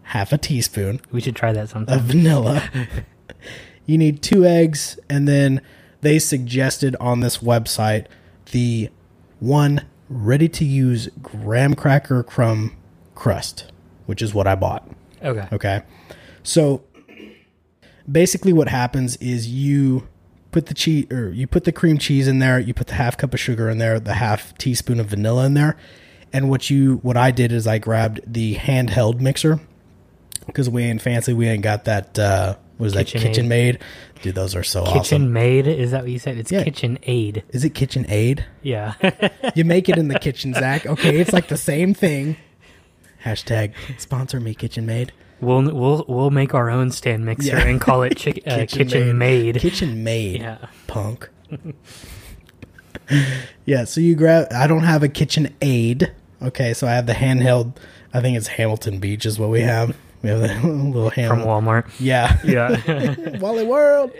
[0.02, 1.98] Half a teaspoon We should try that sometime.
[1.98, 2.68] of vanilla.
[3.86, 5.60] you need two eggs, and then
[6.00, 8.06] they suggested on this website
[8.52, 8.90] the
[9.40, 12.76] one ready to use graham cracker crumb
[13.16, 13.72] crust,
[14.06, 14.88] which is what I bought.
[15.26, 15.48] Okay.
[15.52, 15.82] Okay.
[16.42, 16.84] So
[18.10, 20.06] basically what happens is you
[20.52, 23.16] put the cheese or you put the cream cheese in there, you put the half
[23.16, 25.76] cup of sugar in there, the half teaspoon of vanilla in there.
[26.32, 29.60] And what you what I did is I grabbed the handheld mixer
[30.46, 33.78] because we ain't fancy, we ain't got that uh what is that kitchen made?
[34.22, 35.02] Dude, those are so Kitchen awesome.
[35.02, 36.36] Kitchen Maid, is that what you said?
[36.36, 36.62] It's Yeah.
[36.64, 37.42] Kitchen Aid.
[37.50, 38.44] Is it Kitchen Aid?
[38.62, 38.94] Yeah.
[39.54, 40.84] You make it in the kitchen, Zach.
[40.86, 42.36] Okay, it's like the same thing.
[43.26, 45.12] Hashtag sponsor me, Kitchen Maid.
[45.40, 47.66] we'll we'll we'll make our own stand mixer Yeah.
[47.66, 49.58] and call it chick, uh, Kitchen, Maid.
[49.58, 50.40] Kitchen Maid.
[50.40, 50.58] Yeah.
[50.86, 51.28] Punk.
[53.64, 56.12] yeah, so you grab I don't have a kitchen aid.
[56.42, 57.76] Okay, so I have the handheld
[58.14, 59.96] I think it's Hamilton Beach is what we have.
[60.22, 61.90] We have the little hand From Walmart.
[62.00, 62.38] Yeah.
[62.44, 63.38] Yeah.
[63.38, 64.12] Wally World.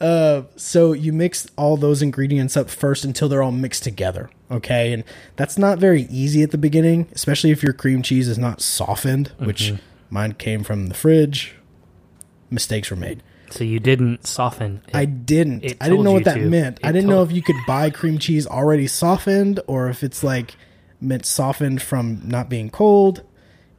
[0.00, 4.30] Uh, so you mix all those ingredients up first until they're all mixed together.
[4.50, 4.92] Okay.
[4.92, 5.04] And
[5.36, 9.32] that's not very easy at the beginning, especially if your cream cheese is not softened,
[9.38, 9.74] which
[10.10, 11.54] mine came from the fridge.
[12.50, 13.22] Mistakes were made.
[13.50, 14.82] so you didn't soften.
[14.88, 14.94] It.
[14.94, 15.64] I didn't.
[15.80, 16.48] I didn't know what that to.
[16.48, 16.78] meant.
[16.84, 20.54] I didn't know if you could buy cream cheese already softened or if it's like
[21.00, 23.22] meant softened from not being cold.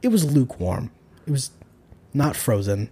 [0.02, 0.90] It was lukewarm.
[1.26, 1.50] It was
[2.14, 2.90] not frozen.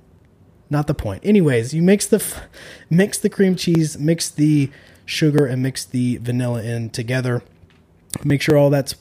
[0.71, 1.25] Not the point.
[1.25, 2.43] Anyways, you mix the f-
[2.91, 4.71] mix the cream cheese, mix the
[5.05, 7.43] sugar, and mix the vanilla in together.
[8.25, 8.95] Make sure all that's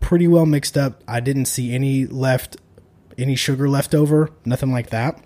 [0.00, 1.02] pretty well mixed up.
[1.06, 2.56] I didn't see any left,
[3.16, 4.30] any sugar left over.
[4.44, 5.18] Nothing like that.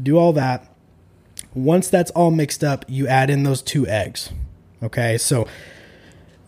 [0.00, 0.66] Do all that.
[1.54, 4.30] Once that's all mixed up, you add in those two eggs.
[4.82, 5.46] Okay, so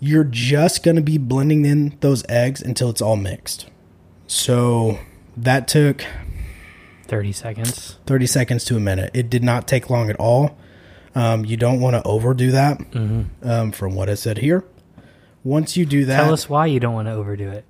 [0.01, 3.67] you're just going to be blending in those eggs until it's all mixed.
[4.27, 4.99] So
[5.37, 6.05] that took
[7.07, 7.99] 30 seconds.
[8.07, 9.11] 30 seconds to a minute.
[9.15, 10.57] It did not take long at all.
[11.15, 12.81] Um, you don't want to overdo that,
[13.43, 14.65] um, from what I said here.
[15.45, 17.65] Once you do that, Tell us why you don't want to overdo it.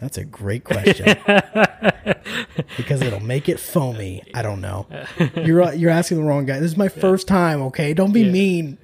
[0.00, 1.18] That's a great question.
[2.76, 4.22] because it'll make it foamy.
[4.32, 4.86] I don't know.
[5.34, 6.60] You're you're asking the wrong guy.
[6.60, 7.62] This is my first time.
[7.62, 8.78] Okay, don't be mean.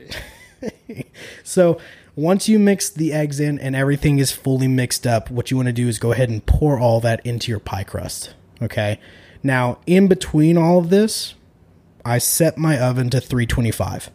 [1.44, 1.78] so
[2.16, 5.66] once you mix the eggs in and everything is fully mixed up, what you want
[5.68, 8.34] to do is go ahead and pour all that into your pie crust.
[8.62, 9.00] Okay.
[9.42, 11.34] Now in between all of this,
[12.04, 14.10] I set my oven to 325.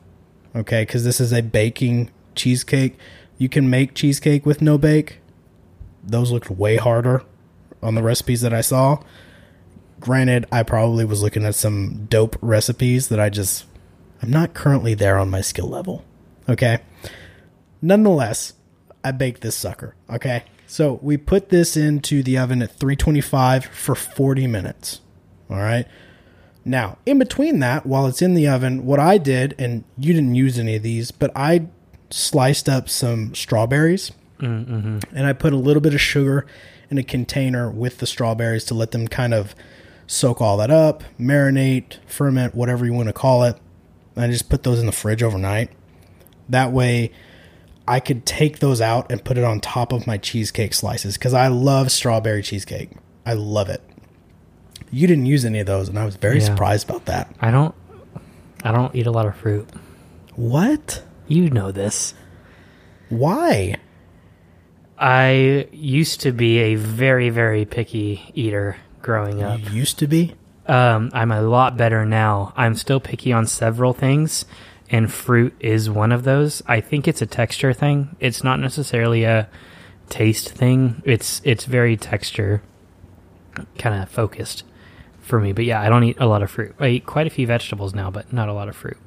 [0.55, 2.97] Okay, because this is a baking cheesecake.
[3.37, 5.19] You can make cheesecake with no bake
[6.03, 7.23] those looked way harder
[7.81, 9.01] on the recipes that I saw.
[9.99, 13.65] Granted, I probably was looking at some dope recipes that I just
[14.21, 16.03] I'm not currently there on my skill level.
[16.47, 16.79] Okay?
[17.81, 18.53] Nonetheless,
[19.03, 20.43] I baked this sucker, okay?
[20.67, 25.01] So, we put this into the oven at 325 for 40 minutes.
[25.49, 25.87] All right?
[26.65, 30.35] Now, in between that, while it's in the oven, what I did, and you didn't
[30.35, 31.67] use any of these, but I
[32.11, 34.99] sliced up some strawberries mm-hmm.
[35.15, 36.45] and I put a little bit of sugar
[36.89, 39.55] in a container with the strawberries to let them kind of
[40.07, 43.57] soak all that up, marinate, ferment, whatever you want to call it.
[44.15, 45.71] And I just put those in the fridge overnight.
[46.47, 47.11] That way,
[47.89, 51.33] I could take those out and put it on top of my cheesecake slices because
[51.33, 52.91] I love strawberry cheesecake.
[53.25, 53.81] I love it.
[54.91, 56.45] You didn't use any of those, and I was very Yeah.
[56.45, 57.33] surprised about that.
[57.41, 57.73] I don't
[58.63, 59.67] I don't eat a lot of fruit.
[60.35, 61.01] What?
[61.27, 62.13] You know this.
[63.09, 63.75] Why?
[64.97, 69.59] I used to be a very very picky eater growing up.
[69.63, 70.35] You used to be?
[70.67, 72.53] Um, I'm a lot better now.
[72.55, 74.45] I'm still picky on several things,
[74.89, 76.61] and fruit is one of those.
[76.67, 78.15] I think it's a texture thing.
[78.19, 79.47] It's not necessarily a
[80.09, 81.01] taste thing.
[81.05, 82.61] It's it's very texture
[83.77, 84.63] kind of focused
[85.21, 85.53] for me.
[85.53, 86.75] But yeah, I don't eat a lot of fruit.
[86.79, 88.97] I eat quite a few vegetables now, but not a lot of fruit.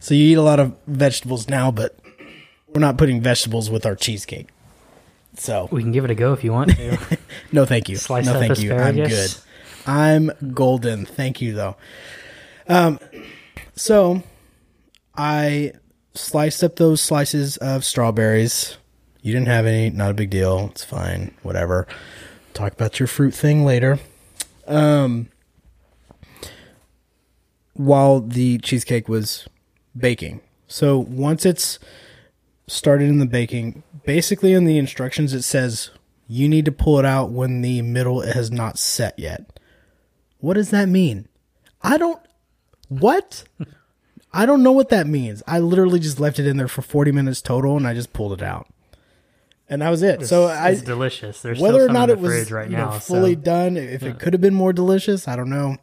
[0.00, 1.98] So you eat a lot of vegetables now, but
[2.68, 4.48] we're not putting vegetables with our cheesecake.
[5.36, 7.18] So We can give it a go if you want to.
[7.52, 7.96] no, thank you.
[7.96, 8.74] Slice no, thank you.
[8.74, 9.34] I'm good.
[9.86, 11.06] I'm golden.
[11.06, 11.76] Thank you, though.
[12.68, 12.98] Um,
[13.74, 14.22] so
[15.14, 15.72] I
[16.14, 18.76] sliced up those slices of strawberries.
[19.22, 20.68] You didn't have any, not a big deal.
[20.70, 21.34] It's fine.
[21.42, 21.86] Whatever.
[22.52, 23.98] Talk about your fruit thing later.
[24.66, 25.28] Um,
[27.72, 29.48] while the cheesecake was
[29.96, 30.40] baking.
[30.68, 31.78] So once it's
[32.66, 33.82] started in the baking.
[34.04, 35.90] Basically, in the instructions, it says
[36.26, 39.60] you need to pull it out when the middle has not set yet.
[40.38, 41.28] What does that mean?
[41.82, 42.20] I don't.
[42.88, 43.44] What?
[44.32, 45.42] I don't know what that means.
[45.46, 48.32] I literally just left it in there for 40 minutes total and I just pulled
[48.32, 48.66] it out.
[49.68, 50.26] And that was it.
[50.26, 51.40] so I it's delicious.
[51.40, 52.90] There's whether still or not in it was fridge right now.
[52.90, 53.40] know, fully so.
[53.40, 55.76] done, if it could have been more delicious, I don't know.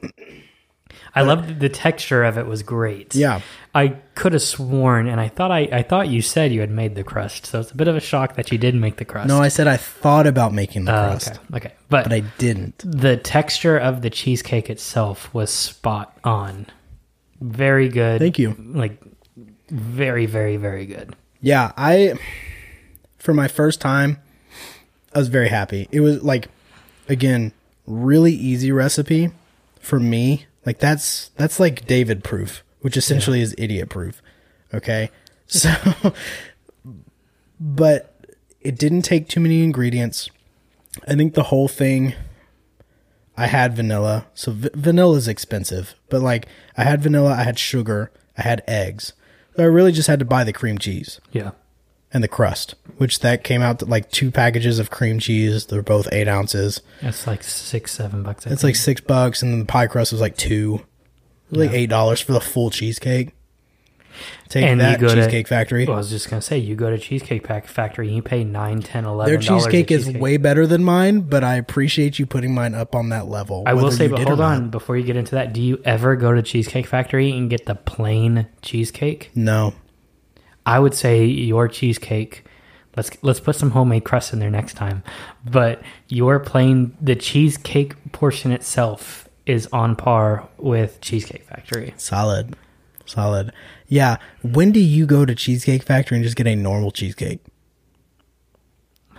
[1.16, 3.16] I loved the texture of it was great.
[3.16, 3.42] Yeah.
[3.74, 6.96] I could have sworn, and I thought I, I thought you said you had made
[6.96, 9.28] the crust, so it's a bit of a shock that you did make the crust.
[9.28, 12.20] No, I said I thought about making the Oh, crust, okay, okay, but, but I
[12.38, 12.78] didn't.
[12.86, 16.68] the texture of the cheesecake itself was spot on.
[17.42, 18.20] Very good.
[18.20, 18.56] Thank you.
[18.58, 19.02] Like
[19.70, 21.16] very, very, very good.
[21.42, 22.14] Yeah, I
[23.18, 24.20] for my first time,
[25.14, 25.88] I was very happy.
[25.92, 26.50] It was like
[27.10, 27.52] again,
[27.86, 29.32] really easy recipe
[29.80, 30.46] for me.
[30.66, 34.22] Like that's that's like David proof, which essentially is idiot proof.
[34.74, 35.10] Okay?
[35.48, 35.70] So
[37.60, 38.16] but
[38.62, 40.30] it didn't take too many ingredients.
[41.08, 42.16] I think the whole thing
[43.42, 44.28] I had vanilla.
[44.34, 48.64] So v- vanilla is expensive, but like I had vanilla, I had sugar, I had
[48.68, 49.14] eggs.
[49.56, 51.52] So I really just had to buy the cream cheese Yeah.
[52.14, 55.66] and the crust, which that came out to like two packages of cream cheese.
[55.66, 56.82] They're both eight ounces.
[57.02, 58.46] It's like six, seven bucks.
[58.48, 58.70] I It's think.
[58.70, 60.86] like six bucks, and then the pie crust was like two.
[61.50, 63.34] Was like eight dollars for the full cheesecake.
[64.50, 65.86] Take And you that, go to- Cheesecake Factory.
[65.86, 68.44] Well, I was just gonna say, you go to Cheesecake Pack Factory, and you pay
[68.44, 69.32] nine, ten, eleven.
[69.32, 72.96] Their a cheesecake is way better than mine, but I appreciate you putting mine up
[72.96, 73.64] on that level.
[73.66, 74.54] I will say, but hold not.
[74.56, 77.66] on, before you get into that, do you ever go to Cheesecake Factory and get
[77.66, 79.32] the plain cheesecake?
[79.36, 79.74] No,
[80.66, 82.46] I would say your cheesecake.
[82.98, 85.02] Let's let's put some homemade crust in there next time.
[85.50, 91.94] But your plain the cheesecake portion itself is on par with Cheesecake Factory.
[91.98, 92.56] solid,
[93.06, 93.52] solid.
[93.92, 94.18] Yeah.
[94.42, 97.42] When do you go to Cheesecake Factory and just get a normal cheesecake?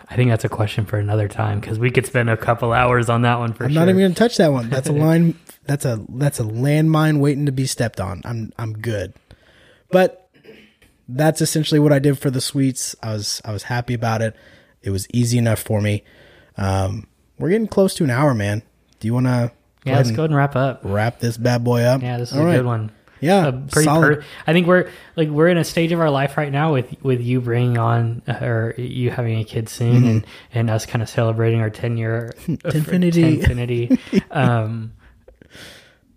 [0.08, 3.10] I think that's a question for another time because we could spend a couple hours
[3.10, 3.80] on that one for I'm sure.
[3.80, 4.70] not even gonna touch that one.
[4.70, 5.38] That's a line.
[5.64, 8.22] That's a that's a landmine waiting to be stepped on.
[8.24, 9.12] I'm I'm good.
[9.90, 10.30] But
[11.06, 12.96] that's essentially what I did for the sweets.
[13.02, 14.34] I was I was happy about it.
[14.80, 16.02] It was easy enough for me.
[16.56, 17.06] Um,
[17.38, 18.62] we're getting close to an hour, man.
[19.00, 19.52] Do you want to
[19.84, 20.80] yeah, let's go ahead and wrap up.
[20.82, 22.00] wrap this bad boy up?
[22.00, 22.56] Yeah, this is All a right.
[22.56, 22.90] good one.
[23.22, 26.52] Yeah, pretty per- I think we're like we're in a stage of our life right
[26.52, 30.08] now with with you bringing on uh, or you having a kid soon Mm-hmm.
[30.08, 33.38] and and us kind of celebrating our 10 year Tenfinity.
[33.40, 33.98] infinity
[34.32, 34.92] um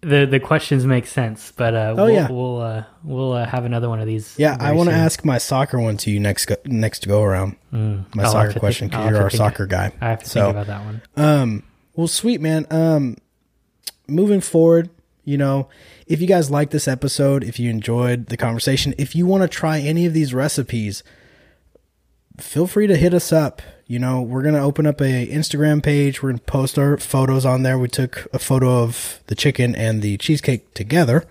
[0.02, 2.28] the the questions make sense but uh Oh, we'll yeah.
[2.32, 5.38] we'll uh, we'll uh, have another one of these Yeah, I want to ask my
[5.40, 7.56] soccer one to you next go, next go around.
[7.72, 8.06] My Mm.
[8.20, 9.92] I'll soccer question because you're our think- soccer guy.
[10.02, 11.64] I have to So- think about that one Um,
[11.96, 12.66] well, sweet man.
[12.72, 13.18] Um,
[14.08, 14.90] moving forward,
[15.26, 15.68] you know,
[16.06, 19.48] if you guys like this episode, if you enjoyed the conversation, if you want to
[19.48, 21.04] try any of these recipes,
[22.40, 23.62] feel free to hit us up.
[23.88, 26.22] You know, we're gonna open up a Instagram page.
[26.22, 27.78] We're gonna post our photos on there.
[27.78, 31.26] We took a photo of the chicken and the cheesecake together,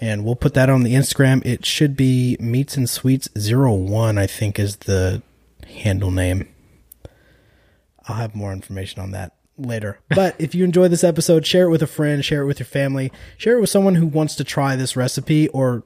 [0.00, 1.44] and we'll put that on the Instagram.
[1.46, 5.22] It should be Meats and Sweets 01, I think, is the
[5.66, 6.48] handle name.
[8.06, 9.98] I'll have more information on that later.
[10.08, 12.66] But if you enjoy this episode, share it with a friend, share it with your
[12.66, 15.82] family, share it with someone who wants to try this recipe, or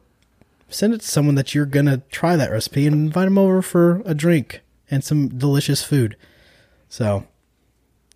[0.68, 3.60] send it to someone that you're going to try that recipe and invite them over
[3.62, 4.60] for a drink
[4.90, 6.16] and some delicious food.
[6.88, 7.26] So,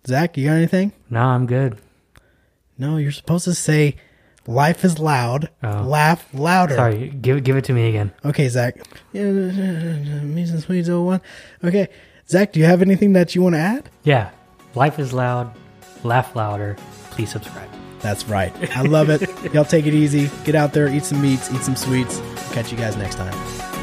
[0.05, 0.91] Zach, you got anything?
[1.09, 1.77] no i'm good
[2.77, 3.95] No, you're supposed to say,
[4.47, 5.81] life is loud, Oh.
[5.83, 6.75] laugh louder.
[6.75, 8.77] sorry give give it to me again Okay, Zach.
[9.11, 9.23] Yeah,
[10.23, 11.19] Meats and Sweets 01.
[11.63, 11.89] Okay,
[12.29, 13.89] Zach, do you have anything that you want to add?
[14.03, 14.29] yeah
[14.75, 15.53] life is loud
[16.03, 16.75] laugh louder
[17.11, 18.53] please subscribe That's right.
[18.77, 19.21] I love it.
[19.53, 20.29] Y'all take it easy.
[20.45, 22.21] Get out there, eat some meats, eat some sweets.
[22.53, 23.76] Catch you guys next time.